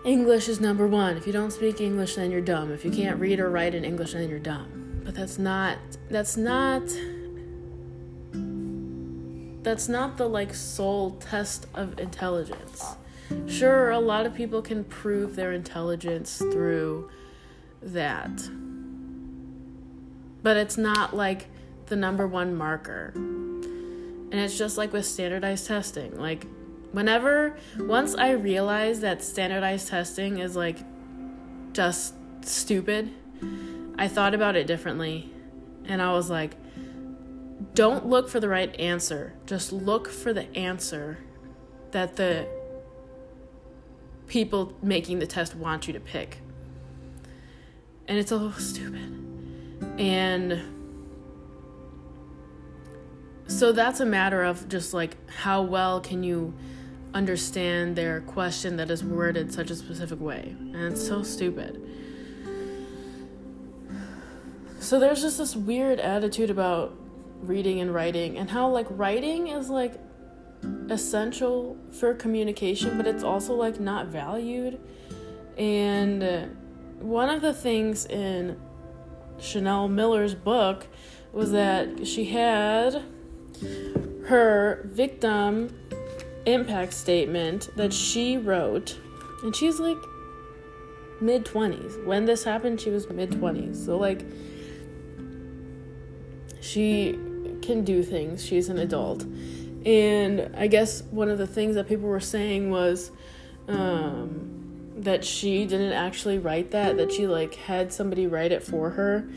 English 0.05 0.49
is 0.49 0.61
number 0.61 0.87
1. 0.87 1.17
If 1.17 1.27
you 1.27 1.33
don't 1.33 1.51
speak 1.51 1.81
English 1.81 2.15
then 2.15 2.31
you're 2.31 2.41
dumb. 2.41 2.73
If 2.73 2.85
you 2.85 2.91
can't 2.91 3.19
read 3.19 3.41
or 3.41 3.51
write 3.51 3.75
in 3.75 3.85
English 3.85 4.13
then 4.13 4.29
you're 4.29 4.39
dumb. 4.39 5.03
But 5.05 5.15
that's 5.15 5.39
not 5.39 5.79
that's 6.11 6.37
not 6.37 6.83
that's 9.63 9.89
not 9.89 10.17
the 10.17 10.29
like 10.29 10.55
sole 10.55 11.13
test 11.13 11.67
of 11.75 11.99
intelligence. 11.99 12.97
Sure, 13.47 13.91
a 13.91 13.99
lot 13.99 14.25
of 14.25 14.35
people 14.35 14.63
can 14.63 14.85
prove 14.85 15.37
their 15.37 15.53
intelligence 15.53 16.39
through 16.39 17.11
that. 17.83 18.49
But 20.43 20.57
it's 20.57 20.79
not 20.79 21.15
like 21.15 21.49
the 21.89 21.97
number 21.97 22.27
one 22.27 22.55
marker. 22.55 23.13
And 23.15 24.35
it's 24.35 24.59
just 24.59 24.77
like 24.77 24.93
with 24.93 25.07
standardized 25.07 25.67
testing. 25.67 26.19
Like, 26.19 26.47
whenever, 26.93 27.57
once 27.79 28.15
I 28.15 28.33
realized 28.33 29.01
that 29.03 29.23
standardized 29.23 29.89
testing 29.89 30.39
is 30.39 30.55
like 30.55 30.79
just 31.73 32.15
stupid, 32.45 33.11
I 33.97 34.09
thought 34.09 34.35
about 34.35 34.57
it 34.57 34.67
differently. 34.67 35.33
And 35.85 36.03
I 36.03 36.13
was 36.13 36.29
like, 36.29 36.57
don't 37.75 38.07
look 38.07 38.29
for 38.29 38.41
the 38.41 38.49
right 38.49 38.79
answer. 38.79 39.35
Just 39.47 39.73
look 39.73 40.09
for 40.09 40.33
the 40.33 40.55
answer 40.57 41.19
that 41.93 42.17
the 42.17 42.47
people 44.27 44.77
making 44.83 45.19
the 45.19 45.27
test 45.27 45.55
want 45.55 45.87
you 45.87 45.95
to 45.95 46.01
pick. 46.01 46.39
And 48.07 48.19
it's 48.19 48.31
all 48.31 48.53
stupid. 48.53 49.25
And 49.99 50.78
so 53.49 53.73
that's 53.73 54.01
a 54.01 54.07
matter 54.07 54.45
of 54.45 54.69
just 54.69 54.95
like 54.95 55.17
how 55.29 55.63
well 55.63 56.01
can 56.01 56.23
you 56.23 56.55
understand 57.15 57.97
their 57.97 58.21
question 58.21 58.77
that 58.77 58.91
is 58.91 59.03
worded 59.03 59.53
such 59.53 59.71
a 59.71 59.77
specific 59.77 60.21
way. 60.21 60.55
And 60.59 60.93
it's 60.93 61.05
so 61.05 61.23
stupid. 61.23 61.83
So 64.81 65.01
there's 65.01 65.23
just 65.23 65.39
this 65.39 65.57
weird 65.57 65.99
attitude 65.99 66.51
about 66.51 66.97
reading 67.41 67.81
and 67.81 67.93
writing 67.93 68.39
and 68.39 68.51
how 68.51 68.69
like 68.69 68.87
writing 68.91 69.49
is 69.49 69.71
like 69.71 69.95
essential 70.91 71.77
for 71.93 72.15
communication, 72.15 72.97
but 72.97 73.07
it's 73.07 73.23
also 73.23 73.55
like 73.55 73.81
not 73.81 74.07
valued. 74.07 74.79
And 75.57 76.57
one 77.01 77.29
of 77.29 77.43
the 77.43 77.55
things 77.55 78.07
in 78.07 78.61
Chanel 79.41 79.89
Miller's 79.89 80.35
book 80.35 80.87
was 81.33 81.53
that 81.53 82.07
she 82.07 82.27
had 82.27 83.03
her 84.27 84.89
victim 84.93 85.75
impact 86.47 86.93
statement 86.93 87.71
that 87.77 87.93
she 87.93 88.37
wrote, 88.37 88.99
and 89.43 89.55
she's 89.55 89.79
like 89.79 89.99
mid 91.21 91.45
20s. 91.45 92.05
When 92.05 92.25
this 92.25 92.45
happened, 92.45 92.81
she 92.81 92.91
was 92.91 93.09
mid 93.11 93.31
20s. 93.31 93.85
So, 93.85 93.97
like, 93.97 94.25
she 96.61 97.19
can 97.63 97.85
do 97.85 98.03
things, 98.03 98.45
she's 98.45 98.69
an 98.69 98.79
adult. 98.79 99.25
And 99.87 100.55
I 100.57 100.67
guess 100.67 101.03
one 101.05 101.29
of 101.29 101.39
the 101.39 101.47
things 101.47 101.75
that 101.77 101.89
people 101.89 102.09
were 102.09 102.21
saying 102.21 102.71
was 102.71 103.11
um, 103.69 104.93
that 104.97 105.25
she 105.25 105.65
didn't 105.65 105.93
actually 105.93 106.39
write 106.39 106.73
that, 106.73 106.97
that 106.97 107.13
she 107.13 107.27
like 107.27 107.55
had 107.55 107.93
somebody 107.93 108.27
write 108.27 108.53
it 108.53 108.63
for 108.63 108.91
her 108.91 109.29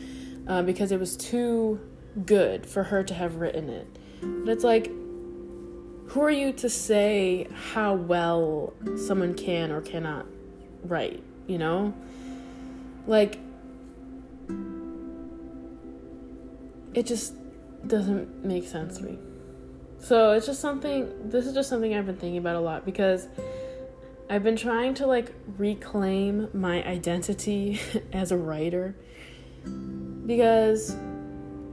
uh, 0.48 0.62
because 0.62 0.92
it 0.92 0.98
was 0.98 1.16
too 1.16 1.80
good 2.26 2.66
for 2.66 2.84
her 2.84 3.02
to 3.04 3.14
have 3.14 3.36
written 3.36 3.68
it. 3.68 3.86
But 4.22 4.50
it's 4.52 4.64
like, 4.64 4.86
who 6.06 6.22
are 6.22 6.30
you 6.30 6.52
to 6.54 6.68
say 6.68 7.48
how 7.72 7.94
well 7.94 8.74
someone 8.96 9.34
can 9.34 9.70
or 9.70 9.80
cannot 9.80 10.26
write, 10.84 11.22
you 11.46 11.58
know? 11.58 11.94
Like, 13.06 13.38
it 16.94 17.06
just 17.06 17.34
doesn't 17.86 18.44
make 18.44 18.66
sense 18.66 18.98
to 18.98 19.04
me. 19.04 19.18
So 19.98 20.32
it's 20.32 20.46
just 20.46 20.60
something, 20.60 21.30
this 21.30 21.46
is 21.46 21.54
just 21.54 21.68
something 21.68 21.94
I've 21.94 22.06
been 22.06 22.16
thinking 22.16 22.38
about 22.38 22.56
a 22.56 22.60
lot 22.60 22.84
because 22.84 23.28
I've 24.28 24.42
been 24.42 24.56
trying 24.56 24.94
to 24.94 25.06
like 25.06 25.32
reclaim 25.58 26.48
my 26.52 26.82
identity 26.84 27.80
as 28.12 28.32
a 28.32 28.36
writer 28.36 28.96
because 30.26 30.96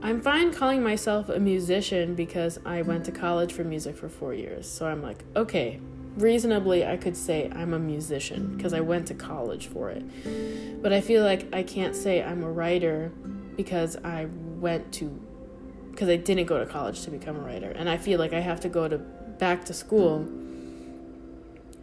I'm 0.02 0.22
fine 0.22 0.52
calling 0.52 0.82
myself 0.82 1.28
a 1.28 1.38
musician 1.38 2.14
because 2.14 2.58
I 2.64 2.80
went 2.80 3.04
to 3.04 3.12
college 3.12 3.52
for 3.52 3.64
music 3.64 3.96
for 3.96 4.08
four 4.08 4.32
years. 4.32 4.66
So 4.66 4.86
I'm 4.86 5.02
like, 5.02 5.24
okay, 5.36 5.78
reasonably, 6.16 6.86
I 6.86 6.96
could 6.96 7.16
say 7.16 7.50
I'm 7.54 7.74
a 7.74 7.78
musician 7.78 8.56
because 8.56 8.72
I 8.72 8.80
went 8.80 9.08
to 9.08 9.14
college 9.14 9.66
for 9.66 9.90
it. 9.90 10.82
But 10.82 10.94
I 10.94 11.02
feel 11.02 11.22
like 11.22 11.54
I 11.54 11.62
can't 11.62 11.94
say 11.94 12.22
I'm 12.22 12.42
a 12.42 12.50
writer 12.50 13.12
because 13.56 13.96
I 14.02 14.28
went 14.58 14.90
to, 14.94 15.20
because 15.90 16.08
I 16.08 16.16
didn't 16.16 16.46
go 16.46 16.58
to 16.58 16.64
college 16.64 17.02
to 17.02 17.10
become 17.10 17.36
a 17.36 17.40
writer. 17.40 17.70
And 17.70 17.90
I 17.90 17.98
feel 17.98 18.18
like 18.18 18.32
I 18.32 18.40
have 18.40 18.60
to 18.60 18.70
go 18.70 18.88
to 18.88 18.96
back 18.96 19.66
to 19.66 19.74
school 19.74 20.26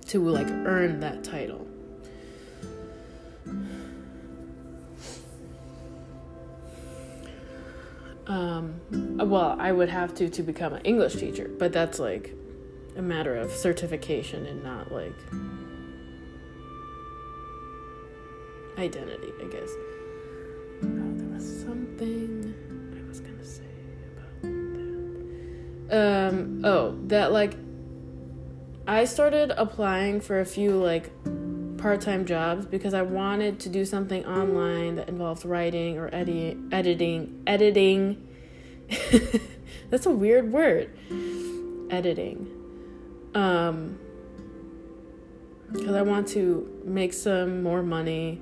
to 0.08 0.24
like 0.28 0.50
earn 0.50 1.02
that 1.02 1.24
title. 1.24 1.67
Um, 8.28 8.82
well, 9.18 9.56
I 9.58 9.72
would 9.72 9.90
have 9.90 10.14
to 10.16 10.30
to 10.30 10.44
become 10.44 10.74
an 10.74 10.82
English 10.84 11.16
teacher, 11.16 11.50
but 11.58 11.72
that's 11.72 11.98
like 11.98 12.34
a 12.98 13.02
matter 13.02 13.36
of 13.36 13.52
certification 13.52 14.46
and 14.46 14.64
not 14.64 14.92
like 14.92 15.16
identity, 18.78 19.32
I 19.42 19.46
guess. 19.46 19.70
Oh, 20.84 21.14
there 21.16 21.28
was 21.30 21.62
something 21.62 22.54
I 22.98 23.08
was 23.08 23.22
gonna 23.22 23.46
say 23.46 23.64
about 24.12 24.42
that. 25.90 26.30
Um, 26.30 26.66
oh, 26.66 27.00
that 27.08 27.32
like 27.32 27.56
I 28.86 29.06
started 29.06 29.52
applying 29.58 30.20
for 30.20 30.42
a 30.42 30.46
few 30.46 30.72
like 30.72 31.12
part-time 31.88 32.26
jobs 32.26 32.66
because 32.66 32.94
I 32.94 33.02
wanted 33.02 33.62
to 33.62 33.70
do 33.70 33.86
something 33.86 34.26
online 34.26 34.98
that 34.98 35.08
involved 35.08 35.46
writing 35.46 35.98
or 35.98 36.10
edi- 36.14 36.58
editing 36.70 37.42
editing. 37.48 38.28
That's 39.90 40.06
a 40.06 40.12
weird 40.12 40.52
word. 40.52 40.90
Editing. 41.90 42.52
Um 43.34 44.00
because 45.72 45.96
I 45.96 46.02
want 46.02 46.28
to 46.30 46.82
make 46.84 47.14
some 47.14 47.64
more 47.64 47.82
money 47.82 48.42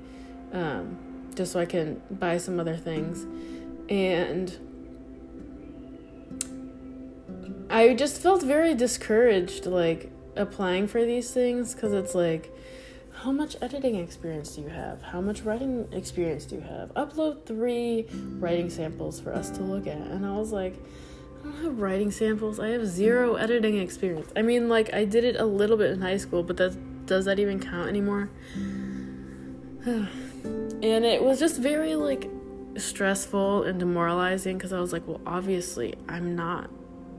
um 0.52 0.98
just 1.36 1.52
so 1.52 1.60
I 1.60 1.66
can 1.66 2.02
buy 2.10 2.38
some 2.38 2.58
other 2.58 2.76
things. 2.76 3.26
And 3.88 4.58
I 7.70 7.94
just 7.94 8.20
felt 8.20 8.42
very 8.42 8.74
discouraged 8.74 9.66
like 9.66 10.10
applying 10.34 10.88
for 10.88 11.04
these 11.04 11.30
things 11.30 11.76
because 11.76 11.92
it's 11.92 12.16
like 12.16 12.50
how 13.26 13.32
much 13.32 13.56
editing 13.60 13.96
experience 13.96 14.54
do 14.54 14.60
you 14.60 14.68
have? 14.68 15.02
How 15.02 15.20
much 15.20 15.42
writing 15.42 15.88
experience 15.90 16.44
do 16.44 16.54
you 16.54 16.60
have? 16.60 16.94
Upload 16.94 17.44
three 17.44 18.06
writing 18.38 18.70
samples 18.70 19.18
for 19.18 19.34
us 19.34 19.50
to 19.50 19.62
look 19.62 19.88
at. 19.88 19.96
And 19.96 20.24
I 20.24 20.36
was 20.36 20.52
like, 20.52 20.76
I 21.40 21.42
don't 21.42 21.64
have 21.64 21.80
writing 21.80 22.12
samples. 22.12 22.60
I 22.60 22.68
have 22.68 22.86
zero 22.86 23.34
editing 23.34 23.78
experience. 23.78 24.30
I 24.36 24.42
mean, 24.42 24.68
like, 24.68 24.94
I 24.94 25.04
did 25.04 25.24
it 25.24 25.34
a 25.40 25.44
little 25.44 25.76
bit 25.76 25.90
in 25.90 26.02
high 26.02 26.18
school, 26.18 26.44
but 26.44 26.56
that 26.58 27.06
does 27.06 27.24
that 27.24 27.40
even 27.40 27.58
count 27.58 27.88
anymore? 27.88 28.30
and 29.84 30.08
it 31.04 31.20
was 31.20 31.40
just 31.40 31.60
very, 31.60 31.96
like, 31.96 32.30
stressful 32.76 33.64
and 33.64 33.80
demoralizing 33.80 34.56
because 34.56 34.72
I 34.72 34.78
was 34.78 34.92
like, 34.92 35.04
well, 35.04 35.20
obviously, 35.26 35.96
I'm 36.08 36.36
not. 36.36 36.70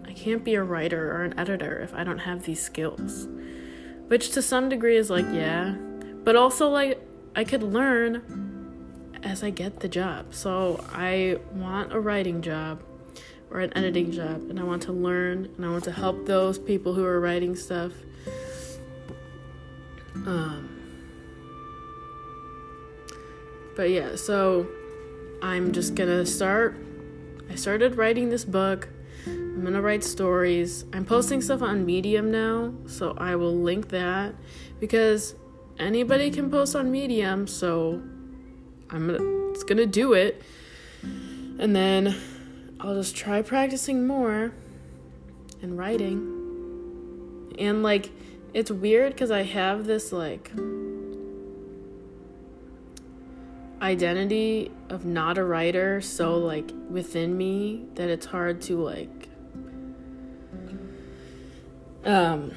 I 0.06 0.14
can't 0.14 0.46
be 0.46 0.56
a 0.56 0.64
writer 0.64 1.12
or 1.12 1.24
an 1.26 1.38
editor 1.38 1.82
if 1.82 1.94
I 1.94 2.06
don't 2.06 2.20
have 2.20 2.46
these 2.46 2.64
skills. 2.64 3.28
Which 4.08 4.32
to 4.32 4.42
some 4.42 4.70
degree 4.70 4.96
is 4.96 5.10
like, 5.10 5.26
yeah, 5.34 5.76
but 6.28 6.36
also 6.36 6.68
like 6.68 7.00
I 7.38 7.46
could 7.46 7.64
learn 7.64 8.22
as 9.24 9.44
I 9.44 9.50
get 9.50 9.80
the 9.80 9.88
job. 9.88 10.34
So 10.36 10.84
I 10.92 11.38
want 11.54 11.94
a 11.94 12.02
writing 12.02 12.42
job 12.42 12.84
or 13.50 13.62
an 13.62 13.72
editing 13.78 14.12
job 14.12 14.50
and 14.50 14.60
I 14.60 14.64
want 14.64 14.82
to 14.84 14.92
learn 14.92 15.46
and 15.56 15.66
I 15.66 15.70
want 15.70 15.86
to 15.86 15.94
help 15.94 16.26
those 16.26 16.60
people 16.60 16.94
who 16.94 17.06
are 17.06 17.22
writing 17.22 17.56
stuff. 17.56 17.94
Um 20.26 20.68
But 23.78 23.90
yeah, 23.92 24.18
so 24.18 24.68
I'm 25.42 25.72
just 25.72 25.96
going 25.96 26.10
to 26.10 26.26
start 26.26 26.76
I 27.50 27.56
started 27.56 27.96
writing 27.96 28.28
this 28.32 28.44
book. 28.44 28.90
I'm 29.26 29.62
going 29.62 29.76
to 29.76 29.82
write 29.82 30.04
stories. 30.04 30.84
I'm 30.92 31.06
posting 31.06 31.40
stuff 31.40 31.62
on 31.62 31.86
Medium 31.86 32.32
now, 32.32 32.74
so 32.86 33.16
I 33.18 33.38
will 33.38 33.56
link 33.56 33.88
that 33.92 34.36
because 34.82 35.34
anybody 35.80 36.32
can 36.32 36.50
post 36.50 36.76
on 36.76 36.92
Medium, 36.92 37.48
so 37.48 38.02
I'm 38.90 39.08
gonna, 39.08 39.50
it's 39.52 39.64
gonna 39.64 39.86
do 39.86 40.14
it. 40.14 40.42
And 41.04 41.76
then 41.76 42.16
I'll 42.80 42.96
just 42.96 43.16
try 43.16 43.42
practicing 43.42 44.06
more 44.06 44.54
and 45.62 45.78
writing. 45.78 47.54
And 47.58 47.82
like, 47.82 48.12
it's 48.54 48.72
weird 48.72 49.14
because 49.14 49.32
I 49.32 49.44
have 49.44 49.86
this 49.86 50.12
like 50.12 50.52
identity 53.82 54.72
of 54.90 55.06
not 55.06 55.38
a 55.38 55.44
writer 55.44 56.02
so 56.02 56.38
like 56.38 56.72
within 56.90 57.38
me 57.38 57.86
that 57.94 58.10
it's 58.10 58.26
hard 58.26 58.60
to 58.60 58.82
like 58.82 59.30
um 62.04 62.52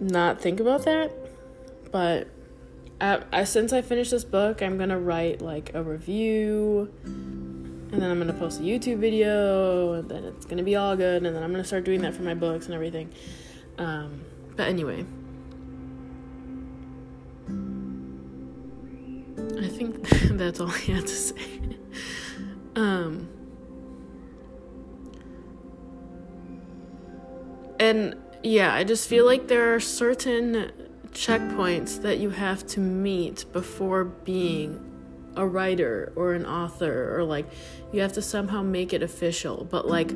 not 0.00 0.40
think 0.40 0.58
about 0.58 0.84
that 0.84 1.25
but 1.96 2.28
I, 3.00 3.44
since 3.44 3.72
I 3.72 3.80
finished 3.80 4.10
this 4.10 4.22
book, 4.22 4.60
I'm 4.60 4.76
gonna 4.76 5.00
write 5.00 5.40
like 5.40 5.72
a 5.72 5.82
review, 5.82 6.92
and 7.04 7.90
then 7.90 8.10
I'm 8.10 8.18
gonna 8.18 8.34
post 8.34 8.60
a 8.60 8.62
YouTube 8.62 8.98
video, 8.98 9.94
and 9.94 10.06
then 10.06 10.24
it's 10.24 10.44
gonna 10.44 10.62
be 10.62 10.76
all 10.76 10.94
good, 10.94 11.24
and 11.24 11.34
then 11.34 11.42
I'm 11.42 11.50
gonna 11.52 11.64
start 11.64 11.84
doing 11.84 12.02
that 12.02 12.14
for 12.14 12.20
my 12.20 12.34
books 12.34 12.66
and 12.66 12.74
everything. 12.74 13.14
Um, 13.78 14.20
but 14.56 14.68
anyway, 14.68 15.06
I 19.58 19.68
think 19.68 20.06
that's 20.36 20.60
all 20.60 20.70
I 20.70 20.78
had 20.80 21.06
to 21.06 21.08
say. 21.08 21.60
um, 22.76 23.26
and 27.80 28.16
yeah, 28.42 28.74
I 28.74 28.84
just 28.84 29.08
feel 29.08 29.24
like 29.24 29.48
there 29.48 29.74
are 29.74 29.80
certain 29.80 30.85
checkpoints 31.16 32.02
that 32.02 32.18
you 32.18 32.28
have 32.28 32.66
to 32.66 32.80
meet 32.80 33.46
before 33.52 34.04
being 34.04 34.82
a 35.34 35.46
writer 35.46 36.12
or 36.14 36.34
an 36.34 36.44
author 36.44 37.16
or 37.16 37.24
like 37.24 37.46
you 37.90 38.00
have 38.02 38.12
to 38.12 38.22
somehow 38.22 38.62
make 38.62 38.92
it 38.92 39.02
official. 39.02 39.66
But 39.70 39.88
like 39.88 40.10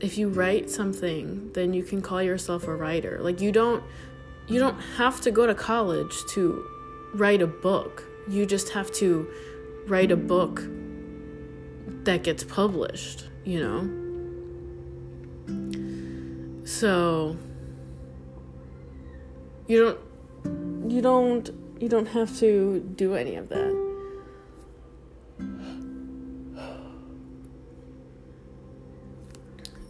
if 0.00 0.18
you 0.18 0.28
write 0.28 0.70
something 0.70 1.50
then 1.54 1.72
you 1.72 1.82
can 1.82 2.02
call 2.02 2.22
yourself 2.22 2.68
a 2.68 2.74
writer. 2.74 3.18
Like 3.22 3.40
you 3.40 3.50
don't 3.50 3.82
you 4.46 4.58
don't 4.58 4.78
have 4.98 5.20
to 5.22 5.30
go 5.30 5.46
to 5.46 5.54
college 5.54 6.14
to 6.34 6.64
write 7.14 7.40
a 7.40 7.46
book. 7.46 8.04
You 8.28 8.44
just 8.44 8.68
have 8.70 8.92
to 8.94 9.26
write 9.86 10.12
a 10.12 10.16
book 10.16 10.62
that 12.04 12.22
gets 12.22 12.44
published 12.44 13.26
you 13.44 13.60
know? 13.60 13.80
So 16.64 17.36
you 19.70 19.78
don't 19.84 20.90
you 20.90 21.00
don't 21.00 21.50
you 21.80 21.88
don't 21.88 22.06
have 22.06 22.36
to 22.40 22.80
do 22.96 23.14
any 23.14 23.36
of 23.36 23.48
that. 23.50 23.90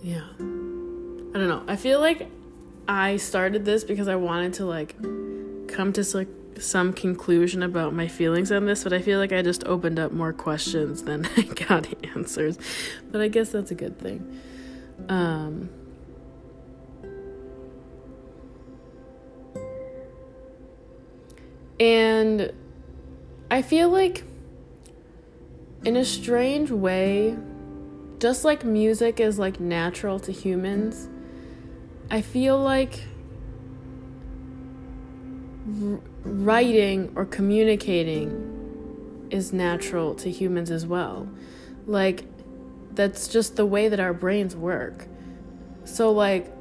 Yeah. 0.03 0.25
I 0.39 1.39
don't 1.39 1.49
know. 1.49 1.65
I 1.67 1.77
feel 1.77 2.01
like 2.01 2.29
I 2.89 3.17
started 3.17 3.65
this 3.65 3.83
because 3.83 4.07
I 4.09 4.17
wanted 4.17 4.53
to 4.55 4.67
like 4.67 4.97
come 5.69 5.95
to 5.95 6.05
like 6.15 6.29
some 6.59 6.93
conclusion 6.93 7.63
about 7.63 7.95
my 7.95 8.07
feelings 8.07 8.53
on 8.53 8.67
this, 8.67 8.85
but 8.85 8.93
I 8.93 9.01
feel 9.01 9.19
like 9.19 9.33
I 9.33 9.41
just 9.41 9.65
opened 9.65 9.99
up 9.99 10.13
more 10.13 10.35
questions 10.35 11.05
than 11.05 11.27
I 11.39 11.43
got 11.43 11.87
answers. 12.15 12.59
But 13.11 13.23
I 13.23 13.29
guess 13.29 13.49
that's 13.49 13.71
a 13.71 13.75
good 13.75 13.99
thing. 13.99 14.41
Um 15.09 15.71
And 21.81 22.53
I 23.51 23.63
feel 23.63 23.89
like, 23.89 24.23
in 25.83 25.97
a 25.97 26.05
strange 26.05 26.71
way, 26.71 27.37
just 28.19 28.45
like 28.45 28.65
music 28.65 29.19
is 29.19 29.39
like 29.39 29.59
natural 29.59 30.21
to 30.21 30.31
humans, 30.31 31.09
I 32.11 32.21
feel 32.21 32.59
like 32.59 33.01
r- 35.83 36.01
writing 36.25 37.13
or 37.17 37.25
communicating 37.25 39.29
is 39.31 39.55
natural 39.55 40.15
to 40.17 40.31
humans 40.31 40.71
as 40.71 40.87
well. 40.87 41.27
Like, 41.87 42.25
that's 42.93 43.27
just 43.27 43.57
the 43.57 43.65
way 43.65 43.89
that 43.89 44.01
our 44.01 44.13
brains 44.13 44.55
work. 44.55 45.07
So, 45.85 46.13
like, 46.13 46.53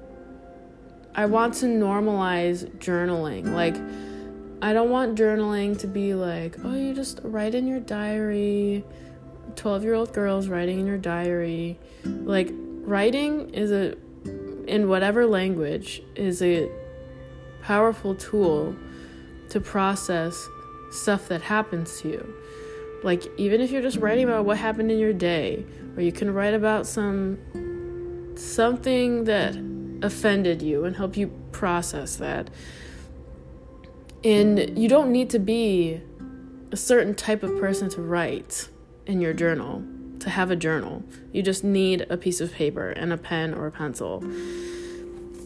I 1.13 1.25
want 1.25 1.55
to 1.55 1.65
normalize 1.65 2.69
journaling. 2.77 3.51
Like, 3.51 3.75
I 4.61 4.73
don't 4.73 4.89
want 4.89 5.17
journaling 5.17 5.79
to 5.79 5.87
be 5.87 6.13
like, 6.13 6.57
oh, 6.63 6.75
you 6.75 6.93
just 6.93 7.19
write 7.23 7.55
in 7.55 7.67
your 7.67 7.79
diary. 7.79 8.83
12 9.55 9.83
year 9.83 9.93
old 9.93 10.13
girls 10.13 10.47
writing 10.47 10.79
in 10.79 10.87
your 10.87 10.97
diary. 10.97 11.79
Like, 12.03 12.49
writing 12.51 13.49
is 13.51 13.71
a, 13.71 13.95
in 14.67 14.89
whatever 14.89 15.25
language, 15.25 16.01
is 16.15 16.41
a 16.41 16.69
powerful 17.61 18.15
tool 18.15 18.75
to 19.49 19.59
process 19.59 20.47
stuff 20.91 21.27
that 21.29 21.41
happens 21.41 22.01
to 22.01 22.09
you. 22.09 22.33
Like, 23.03 23.23
even 23.37 23.61
if 23.61 23.71
you're 23.71 23.81
just 23.81 23.97
writing 23.97 24.25
about 24.25 24.45
what 24.45 24.57
happened 24.57 24.91
in 24.91 24.99
your 24.99 25.13
day, 25.13 25.65
or 25.95 26.01
you 26.01 26.11
can 26.11 26.33
write 26.33 26.53
about 26.53 26.85
some 26.85 27.37
something 28.35 29.25
that 29.25 29.55
offended 30.01 30.61
you 30.61 30.85
and 30.85 30.95
help 30.95 31.17
you 31.17 31.27
process 31.51 32.17
that. 32.17 32.49
And 34.23 34.77
you 34.77 34.89
don't 34.89 35.11
need 35.11 35.29
to 35.31 35.39
be 35.39 36.01
a 36.71 36.77
certain 36.77 37.15
type 37.15 37.43
of 37.43 37.57
person 37.59 37.89
to 37.91 38.01
write 38.01 38.69
in 39.05 39.21
your 39.21 39.33
journal, 39.33 39.83
to 40.19 40.29
have 40.29 40.51
a 40.51 40.55
journal. 40.55 41.03
You 41.31 41.41
just 41.41 41.63
need 41.63 42.05
a 42.09 42.17
piece 42.17 42.41
of 42.41 42.53
paper 42.53 42.89
and 42.89 43.13
a 43.13 43.17
pen 43.17 43.53
or 43.53 43.67
a 43.67 43.71
pencil. 43.71 44.23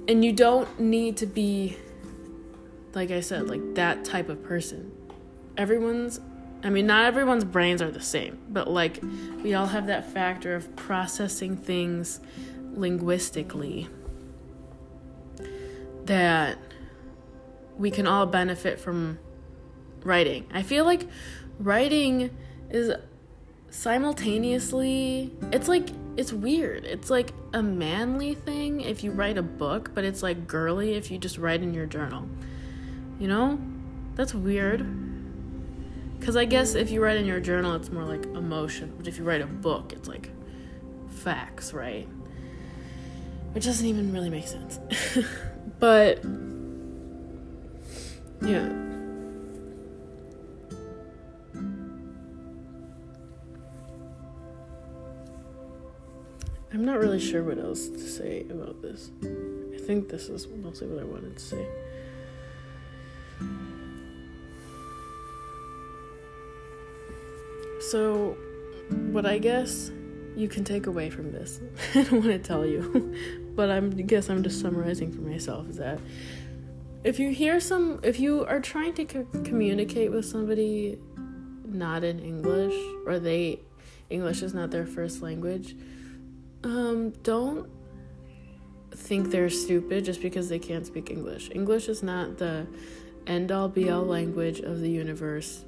And 0.08 0.26
you 0.26 0.34
don't 0.34 0.80
need 0.80 1.18
to 1.18 1.26
be, 1.26 1.78
like 2.94 3.12
I 3.12 3.22
said, 3.22 3.48
like 3.48 3.76
that 3.76 4.04
type 4.04 4.30
of 4.30 4.44
person. 4.44 4.92
Everyone's 5.56 6.20
I 6.66 6.70
mean, 6.70 6.88
not 6.88 7.06
everyone's 7.06 7.44
brains 7.44 7.82
are 7.82 7.92
the 7.92 8.02
same, 8.02 8.38
but 8.50 8.70
like 8.70 9.04
we 9.44 9.54
all 9.54 9.68
have 9.68 9.88
that 9.88 10.10
factor 10.10 10.56
of 10.56 10.74
processing 10.78 11.58
things 11.58 12.22
linguistically 12.74 13.90
that 16.06 16.58
we 17.78 17.92
can 17.92 18.08
all 18.08 18.26
benefit 18.26 18.80
from 18.80 19.20
writing. 20.04 20.48
I 20.54 20.64
feel 20.64 20.86
like 20.86 21.08
writing 21.60 22.36
is 22.70 22.92
simultaneously, 23.70 25.32
it's 25.52 25.68
like, 25.68 25.90
it's 26.16 26.32
weird. 26.32 26.86
It's 26.86 27.10
like 27.10 27.34
a 27.54 27.64
manly 27.64 28.36
thing 28.36 28.82
if 28.82 29.04
you 29.04 29.12
write 29.12 29.38
a 29.38 29.44
book, 29.44 29.92
but 29.96 30.04
it's 30.04 30.22
like 30.22 30.48
girly 30.48 30.94
if 30.94 31.10
you 31.10 31.18
just 31.18 31.38
write 31.38 31.62
in 31.62 31.74
your 31.74 31.86
journal. 31.86 32.28
You 33.20 33.28
know? 33.28 33.60
That's 34.16 34.34
weird. 34.34 34.86
Because 36.20 36.36
I 36.36 36.46
guess 36.46 36.76
if 36.76 36.92
you 36.92 37.04
write 37.04 37.18
in 37.18 37.26
your 37.26 37.40
journal, 37.40 37.76
it's 37.76 37.90
more 37.90 38.04
like 38.04 38.26
emotion. 38.26 38.94
But 38.98 39.08
if 39.08 39.18
you 39.18 39.24
write 39.24 39.42
a 39.42 39.48
book, 39.48 39.92
it's 39.92 40.08
like 40.08 40.30
facts, 41.10 41.74
right? 41.74 42.08
Which 43.54 43.66
doesn't 43.66 43.86
even 43.86 44.14
really 44.14 44.30
make 44.30 44.48
sense. 44.48 44.80
but 45.80 46.24
yeah. 48.46 48.70
I'm 56.74 56.86
not 56.86 57.00
really 57.00 57.20
sure 57.20 57.44
what 57.44 57.60
else 57.60 57.88
to 57.88 58.00
say 58.00 58.46
about 58.50 58.82
this. 58.82 59.12
I 59.24 59.78
think 59.86 60.10
this 60.10 60.28
is 60.28 60.48
mostly 60.48 60.88
what 60.88 61.00
I 61.00 61.06
wanted 61.06 61.38
to 61.38 61.44
say. 61.44 61.68
So, 67.92 68.36
what 69.12 69.28
I 69.28 69.38
guess 69.38 69.92
you 70.36 70.48
can 70.48 70.64
take 70.64 70.88
away 70.88 71.12
from 71.12 71.32
this, 71.32 71.62
I 71.96 72.04
don't 72.04 72.14
want 72.14 72.26
to 72.26 72.40
tell 72.40 72.66
you, 72.66 73.14
but 73.56 73.70
I 73.70 73.80
guess 73.82 74.30
I'm 74.30 74.42
just 74.42 74.60
summarizing 74.60 75.12
for 75.12 75.22
myself 75.22 75.70
is 75.70 75.78
that 75.78 76.00
if 77.04 77.20
you 77.20 77.30
hear 77.32 77.60
some, 77.60 78.00
if 78.04 78.20
you 78.20 78.46
are 78.46 78.60
trying 78.60 78.94
to 78.96 79.06
co- 79.06 79.28
communicate 79.44 80.12
with 80.12 80.26
somebody 80.26 81.00
not 81.66 82.04
in 82.04 82.20
English 82.20 82.76
or 83.06 83.20
they, 83.20 83.60
English 84.10 84.42
is 84.42 84.54
not 84.54 84.72
their 84.72 84.86
first 84.86 85.22
language, 85.22 85.76
um, 86.64 87.12
don't 87.24 87.70
think 88.92 89.32
they're 89.32 89.50
stupid 89.50 90.06
just 90.06 90.22
because 90.22 90.50
they 90.50 90.60
can't 90.60 90.86
speak 90.86 91.10
English. 91.10 91.50
English 91.54 91.88
is 91.90 92.04
not 92.04 92.38
the 92.38 92.68
end 93.26 93.52
all 93.52 93.70
be 93.70 93.90
all 93.90 94.04
language 94.04 94.60
of 94.60 94.82
the 94.82 94.90
universe 94.90 95.64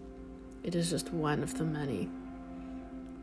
it 0.66 0.74
is 0.74 0.90
just 0.90 1.14
one 1.14 1.44
of 1.44 1.56
the 1.60 1.64
many, 1.64 2.10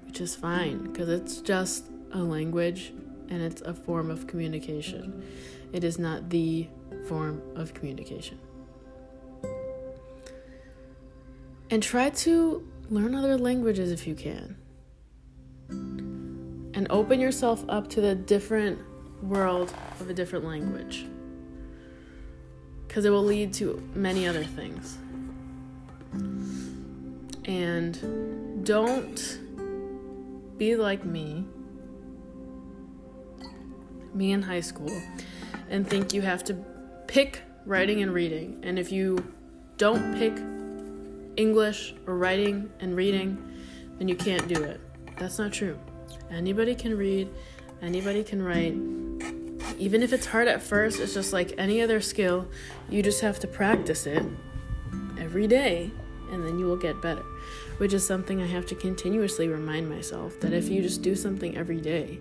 which 0.07 0.21
is 0.21 0.37
fine 0.37 0.85
because 0.85 1.09
it's 1.09 1.41
just 1.41 1.87
a 2.13 2.19
language 2.19 2.93
and 3.29 3.43
it's 3.43 3.63
a 3.63 3.75
form 3.75 4.13
of 4.13 4.29
communication. 4.29 5.25
It 5.73 5.83
is 5.83 5.99
not 5.99 6.31
the 6.31 6.69
form 7.07 7.43
of 7.55 7.75
communication. 7.75 8.39
And 11.71 11.83
try 11.83 12.11
to 12.11 12.69
learn 12.91 13.15
other 13.15 13.39
languages 13.39 13.91
if 13.93 14.07
you 14.07 14.15
can. 14.15 14.57
And 15.71 16.87
open 16.91 17.21
yourself 17.21 17.65
up 17.69 17.89
to 17.91 18.01
the 18.01 18.15
different 18.15 18.79
world 19.23 19.73
of 20.01 20.11
a 20.11 20.15
different 20.15 20.45
language. 20.45 21.07
Because 22.87 23.05
it 23.05 23.11
will 23.11 23.25
lead 23.25 23.55
to 23.55 23.83
many 23.95 24.27
other 24.27 24.45
things. 24.45 24.99
And 27.45 28.65
don't 28.65 29.39
be 30.59 30.77
like 30.77 31.05
me, 31.05 31.45
me 34.15 34.33
in 34.33 34.43
high 34.43 34.61
school, 34.61 34.93
and 35.71 35.89
think 35.89 36.13
you 36.13 36.21
have 36.21 36.45
to 36.45 36.55
pick 37.13 37.43
writing 37.67 38.03
and 38.03 38.15
reading. 38.15 38.59
And 38.63 38.79
if 38.79 38.91
you 38.91 39.23
don't 39.77 40.17
pick 40.17 40.33
English 41.37 41.95
or 42.07 42.17
writing 42.17 42.71
and 42.81 42.97
reading, 42.97 43.37
then 43.99 44.09
you 44.09 44.17
can't 44.17 44.49
do 44.49 44.63
it. 44.63 44.81
That's 45.19 45.39
not 45.39 45.53
true. 45.53 45.79
Anybody 46.31 46.75
can 46.75 46.97
read, 46.97 47.29
anybody 47.83 48.25
can 48.25 48.41
write. 48.41 48.73
Even 49.79 50.03
if 50.03 50.15
it's 50.15 50.25
hard 50.25 50.49
at 50.49 50.63
first, 50.63 51.01
it's 51.01 51.13
just 51.13 51.35
like 51.35 51.53
any 51.59 51.83
other 51.83 52.01
skill. 52.01 52.49
You 52.89 53.03
just 53.03 53.21
have 53.21 53.39
to 53.41 53.47
practice 53.47 54.07
it 54.07 54.25
every 55.21 55.47
day 55.47 55.91
and 56.31 56.43
then 56.47 56.59
you 56.59 56.65
will 56.65 56.79
get 56.79 57.03
better. 57.03 57.25
Which 57.77 57.93
is 57.93 58.07
something 58.07 58.41
I 58.41 58.47
have 58.47 58.65
to 58.67 58.75
continuously 58.75 59.49
remind 59.49 59.87
myself 59.87 60.41
that 60.41 60.55
if 60.55 60.71
you 60.71 60.81
just 60.81 61.03
do 61.03 61.15
something 61.15 61.59
every 61.59 61.83
day, 61.83 62.21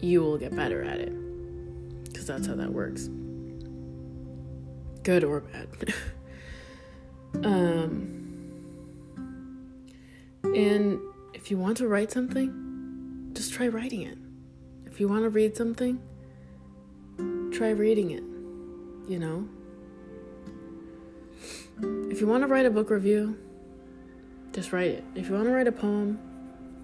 you 0.00 0.22
will 0.22 0.38
get 0.38 0.56
better 0.56 0.82
at 0.82 0.98
it. 0.98 1.12
Because 2.04 2.26
that's 2.26 2.46
how 2.46 2.54
that 2.54 2.72
works. 2.72 3.10
Good 5.02 5.24
or 5.24 5.40
bad. 5.40 5.94
um, 7.44 8.20
and 10.42 11.00
if 11.34 11.50
you 11.50 11.56
want 11.56 11.78
to 11.78 11.88
write 11.88 12.10
something, 12.10 13.30
just 13.32 13.52
try 13.52 13.68
writing 13.68 14.02
it. 14.02 14.18
If 14.86 15.00
you 15.00 15.08
want 15.08 15.22
to 15.22 15.30
read 15.30 15.56
something, 15.56 16.00
try 17.52 17.70
reading 17.70 18.10
it. 18.10 18.24
You 19.10 19.18
know? 19.18 19.48
If 22.10 22.20
you 22.20 22.26
want 22.26 22.42
to 22.42 22.46
write 22.46 22.66
a 22.66 22.70
book 22.70 22.90
review, 22.90 23.38
just 24.52 24.72
write 24.72 24.90
it. 24.90 25.04
If 25.14 25.28
you 25.28 25.34
want 25.34 25.46
to 25.46 25.52
write 25.52 25.68
a 25.68 25.72
poem, 25.72 26.18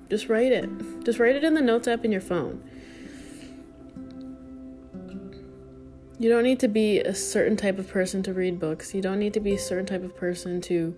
just 0.09 0.29
write 0.29 0.53
it. 0.53 0.69
Just 1.05 1.19
write 1.19 1.37
it 1.37 1.45
in 1.45 1.55
the 1.55 1.61
notes 1.61 1.89
app 1.89 2.05
in 2.05 2.13
your 2.13 2.21
phone. 2.21 2.63
You 6.19 6.31
don't 6.31 6.45
need 6.45 6.61
to 6.61 6.69
be 6.69 7.01
a 7.01 7.15
certain 7.15 7.57
type 7.57 7.79
of 7.79 7.89
person 7.89 8.23
to 8.23 8.33
read 8.33 8.59
books. 8.59 8.95
You 8.95 9.03
don't 9.03 9.19
need 9.19 9.35
to 9.35 9.41
be 9.41 9.55
a 9.55 9.59
certain 9.59 9.85
type 9.85 10.03
of 10.03 10.17
person 10.17 10.61
to 10.63 10.97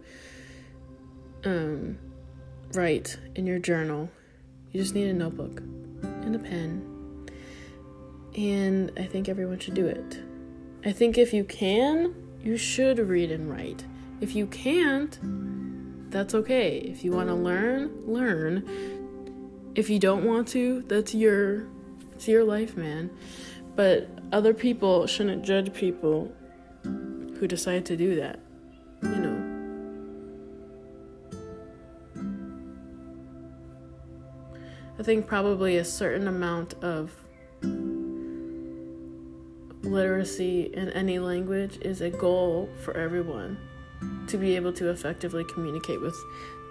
um, 1.45 1.99
write 2.73 3.19
in 3.35 3.47
your 3.47 3.59
journal. 3.59 4.11
You 4.71 4.81
just 4.81 4.95
need 4.95 5.09
a 5.09 5.13
notebook 5.13 5.61
and 5.61 6.37
a 6.37 6.39
pen. 6.39 7.29
And 8.37 8.93
I 8.97 9.05
think 9.05 9.29
everyone 9.29 9.59
should 9.59 9.75
do 9.75 9.87
it. 9.87 10.21
I 10.85 10.93
think 10.93 11.19
if 11.19 11.33
you 11.33 11.43
can, 11.43 12.15
you 12.43 12.57
should 12.57 12.99
read 13.01 13.33
and 13.33 13.51
write. 13.51 13.85
If 14.21 14.37
you 14.37 14.47
can't, 14.47 15.19
that's 16.11 16.35
okay. 16.35 16.79
If 16.79 17.05
you 17.05 17.11
want 17.11 17.29
to 17.29 17.35
learn, 17.35 17.91
learn. 18.07 19.73
If 19.75 19.91
you 19.91 19.99
don't 19.99 20.25
want 20.25 20.49
to, 20.49 20.83
that's 20.83 21.15
your 21.15 21.67
it's 22.15 22.29
your 22.29 22.45
life, 22.45 22.77
man. 22.77 23.11
But 23.77 24.09
other 24.33 24.53
people 24.55 25.07
shouldn't 25.07 25.45
judge 25.45 25.73
people 25.73 26.33
who 26.83 27.47
decide 27.47 27.87
to 27.87 27.97
do 27.97 28.17
that. 28.17 28.41
You 29.03 29.17
know. 29.17 29.49
I 34.99 35.03
think 35.03 35.27
probably 35.27 35.77
a 35.77 35.85
certain 35.85 36.27
amount 36.27 36.75
of 36.83 37.13
literacy 39.83 40.71
in 40.75 40.91
any 40.91 41.19
language 41.19 41.79
is 41.83 42.01
a 42.01 42.11
goal 42.11 42.69
for 42.83 42.97
everyone 42.97 43.57
to 44.27 44.37
be 44.37 44.57
able 44.57 44.73
to 44.73 44.91
effectively 44.91 45.45
communicate 45.45 46.01
with 46.01 46.17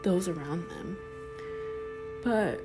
those 0.03 0.27
around 0.27 0.69
them. 0.69 0.97
But 2.23 2.59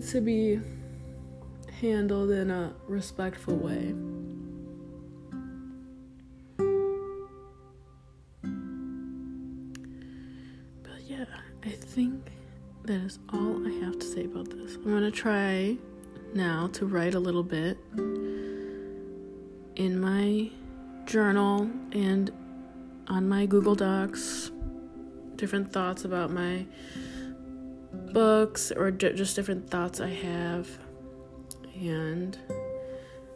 to 0.00 0.20
be 0.20 0.60
handled 1.80 2.30
in 2.30 2.50
a 2.50 2.72
respectful 2.86 3.56
way. 3.56 3.94
But 10.82 11.02
yeah, 11.06 11.24
I 11.64 11.70
think 11.70 12.30
that 12.84 13.00
is 13.02 13.18
all 13.32 13.66
I 13.66 13.70
have 13.84 13.98
to 13.98 14.06
say 14.06 14.24
about 14.24 14.50
this. 14.50 14.76
I'm 14.76 14.84
going 14.84 15.02
to 15.02 15.10
try 15.10 15.76
now 16.34 16.68
to 16.72 16.86
write 16.86 17.14
a 17.14 17.20
little 17.20 17.42
bit 17.42 17.78
in 19.76 20.00
my 20.00 20.50
journal 21.04 21.70
and 21.92 22.30
on 23.08 23.28
my 23.28 23.46
Google 23.46 23.74
Docs 23.74 24.50
different 25.36 25.72
thoughts 25.72 26.04
about 26.04 26.30
my 26.30 26.64
books 28.12 28.72
or 28.72 28.90
d- 28.90 29.12
just 29.12 29.36
different 29.36 29.70
thoughts 29.70 30.00
I 30.00 30.10
have. 30.10 30.68
And 31.74 32.38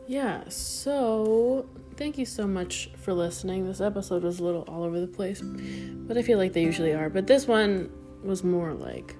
yeah, 0.07 0.45
so 0.49 1.69
thank 1.97 2.19
you 2.19 2.27
so 2.27 2.47
much 2.47 2.91
for 2.97 3.13
listening. 3.13 3.67
This 3.67 3.81
episode 3.81 4.23
was 4.23 4.39
a 4.39 4.45
little 4.45 4.63
all 4.63 4.85
over 4.85 5.01
the 5.01 5.07
place, 5.07 5.41
but 5.43 6.17
I 6.17 6.23
feel 6.23 6.39
like 6.39 6.53
they 6.53 6.63
usually 6.63 6.93
are. 6.93 7.11
But 7.11 7.27
this 7.27 7.47
one 7.47 7.91
was 8.23 8.45
more 8.45 8.73
like 8.73 9.17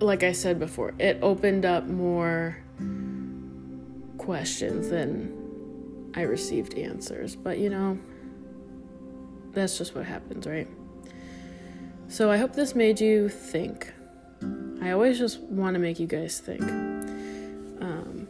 like 0.00 0.22
I 0.22 0.32
said 0.32 0.58
before, 0.58 0.94
it 0.98 1.18
opened 1.22 1.64
up 1.64 1.86
more 1.86 2.56
questions 4.18 4.88
than 4.88 6.10
I 6.14 6.22
received 6.22 6.74
answers. 6.74 7.36
But 7.36 7.58
you 7.58 7.70
know, 7.70 7.98
that's 9.52 9.78
just 9.78 9.94
what 9.94 10.04
happens, 10.04 10.46
right? 10.46 10.68
So 12.12 12.30
I 12.30 12.36
hope 12.36 12.52
this 12.52 12.74
made 12.74 13.00
you 13.00 13.30
think. 13.30 13.90
I 14.82 14.90
always 14.90 15.18
just 15.18 15.40
want 15.40 15.72
to 15.76 15.80
make 15.80 15.98
you 15.98 16.06
guys 16.06 16.40
think. 16.40 16.60
Um, 16.60 18.28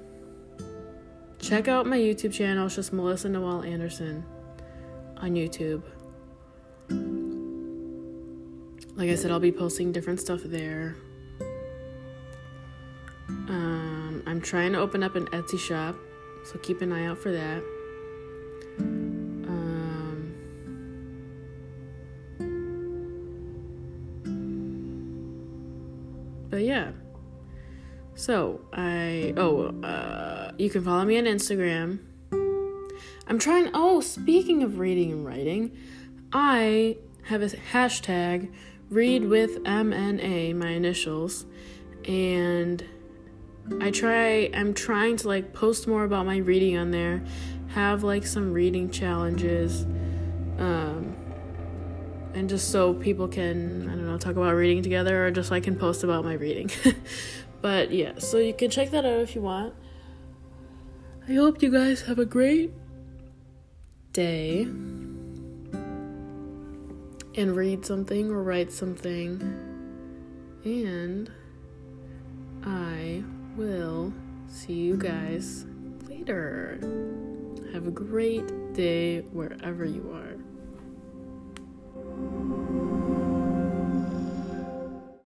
check 1.40 1.66
out 1.66 1.84
my 1.84 1.98
YouTube 1.98 2.32
channel. 2.32 2.66
It's 2.66 2.76
just 2.76 2.92
Melissa 2.92 3.28
Noel 3.28 3.64
Anderson 3.64 4.24
on 5.16 5.32
YouTube. 5.32 5.82
Like 8.94 9.10
I 9.10 9.16
said, 9.16 9.32
I'll 9.32 9.40
be 9.40 9.50
posting 9.50 9.90
different 9.90 10.20
stuff 10.20 10.42
there. 10.44 10.94
Um, 13.28 14.22
I'm 14.28 14.40
trying 14.40 14.74
to 14.74 14.78
open 14.78 15.02
up 15.02 15.16
an 15.16 15.26
Etsy 15.32 15.58
shop, 15.58 15.96
so 16.44 16.56
keep 16.60 16.82
an 16.82 16.92
eye 16.92 17.06
out 17.06 17.18
for 17.18 17.32
that. 17.32 17.64
You 30.62 30.70
can 30.70 30.84
follow 30.84 31.04
me 31.04 31.18
on 31.18 31.24
Instagram. 31.24 31.98
I'm 33.26 33.38
trying. 33.40 33.70
Oh, 33.74 34.00
speaking 34.00 34.62
of 34.62 34.78
reading 34.78 35.10
and 35.10 35.26
writing, 35.26 35.76
I 36.32 36.98
have 37.24 37.42
a 37.42 37.46
hashtag 37.46 38.52
read 38.88 39.24
with 39.24 39.64
MNA, 39.64 40.54
my 40.54 40.68
initials, 40.68 41.46
and 42.06 42.84
I 43.80 43.90
try 43.90 44.50
I'm 44.54 44.72
trying 44.72 45.16
to 45.18 45.28
like 45.28 45.52
post 45.52 45.88
more 45.88 46.04
about 46.04 46.26
my 46.26 46.36
reading 46.36 46.76
on 46.76 46.92
there, 46.92 47.24
have 47.70 48.04
like 48.04 48.24
some 48.24 48.52
reading 48.52 48.88
challenges. 48.88 49.82
Um 50.58 51.16
and 52.34 52.48
just 52.48 52.70
so 52.70 52.94
people 52.94 53.26
can 53.26 53.88
I 53.88 53.94
don't 53.96 54.06
know 54.06 54.16
talk 54.16 54.36
about 54.36 54.54
reading 54.54 54.84
together 54.84 55.26
or 55.26 55.32
just 55.32 55.48
so 55.48 55.56
I 55.56 55.60
can 55.60 55.74
post 55.74 56.04
about 56.04 56.22
my 56.24 56.34
reading. 56.34 56.70
but 57.60 57.90
yeah, 57.90 58.12
so 58.18 58.38
you 58.38 58.54
can 58.54 58.70
check 58.70 58.92
that 58.92 59.04
out 59.04 59.18
if 59.22 59.34
you 59.34 59.42
want. 59.42 59.74
I 61.28 61.34
hope 61.34 61.62
you 61.62 61.70
guys 61.70 62.02
have 62.02 62.18
a 62.18 62.24
great 62.24 62.72
day 64.12 64.62
and 67.36 67.54
read 67.54 67.86
something 67.86 68.28
or 68.28 68.42
write 68.42 68.72
something. 68.72 69.40
And 70.64 71.30
I 72.64 73.22
will 73.56 74.12
see 74.48 74.72
you 74.72 74.96
guys 74.96 75.64
later. 76.08 76.80
Have 77.72 77.86
a 77.86 77.92
great 77.92 78.74
day 78.74 79.20
wherever 79.20 79.84
you 79.84 80.10
are. 80.12 80.34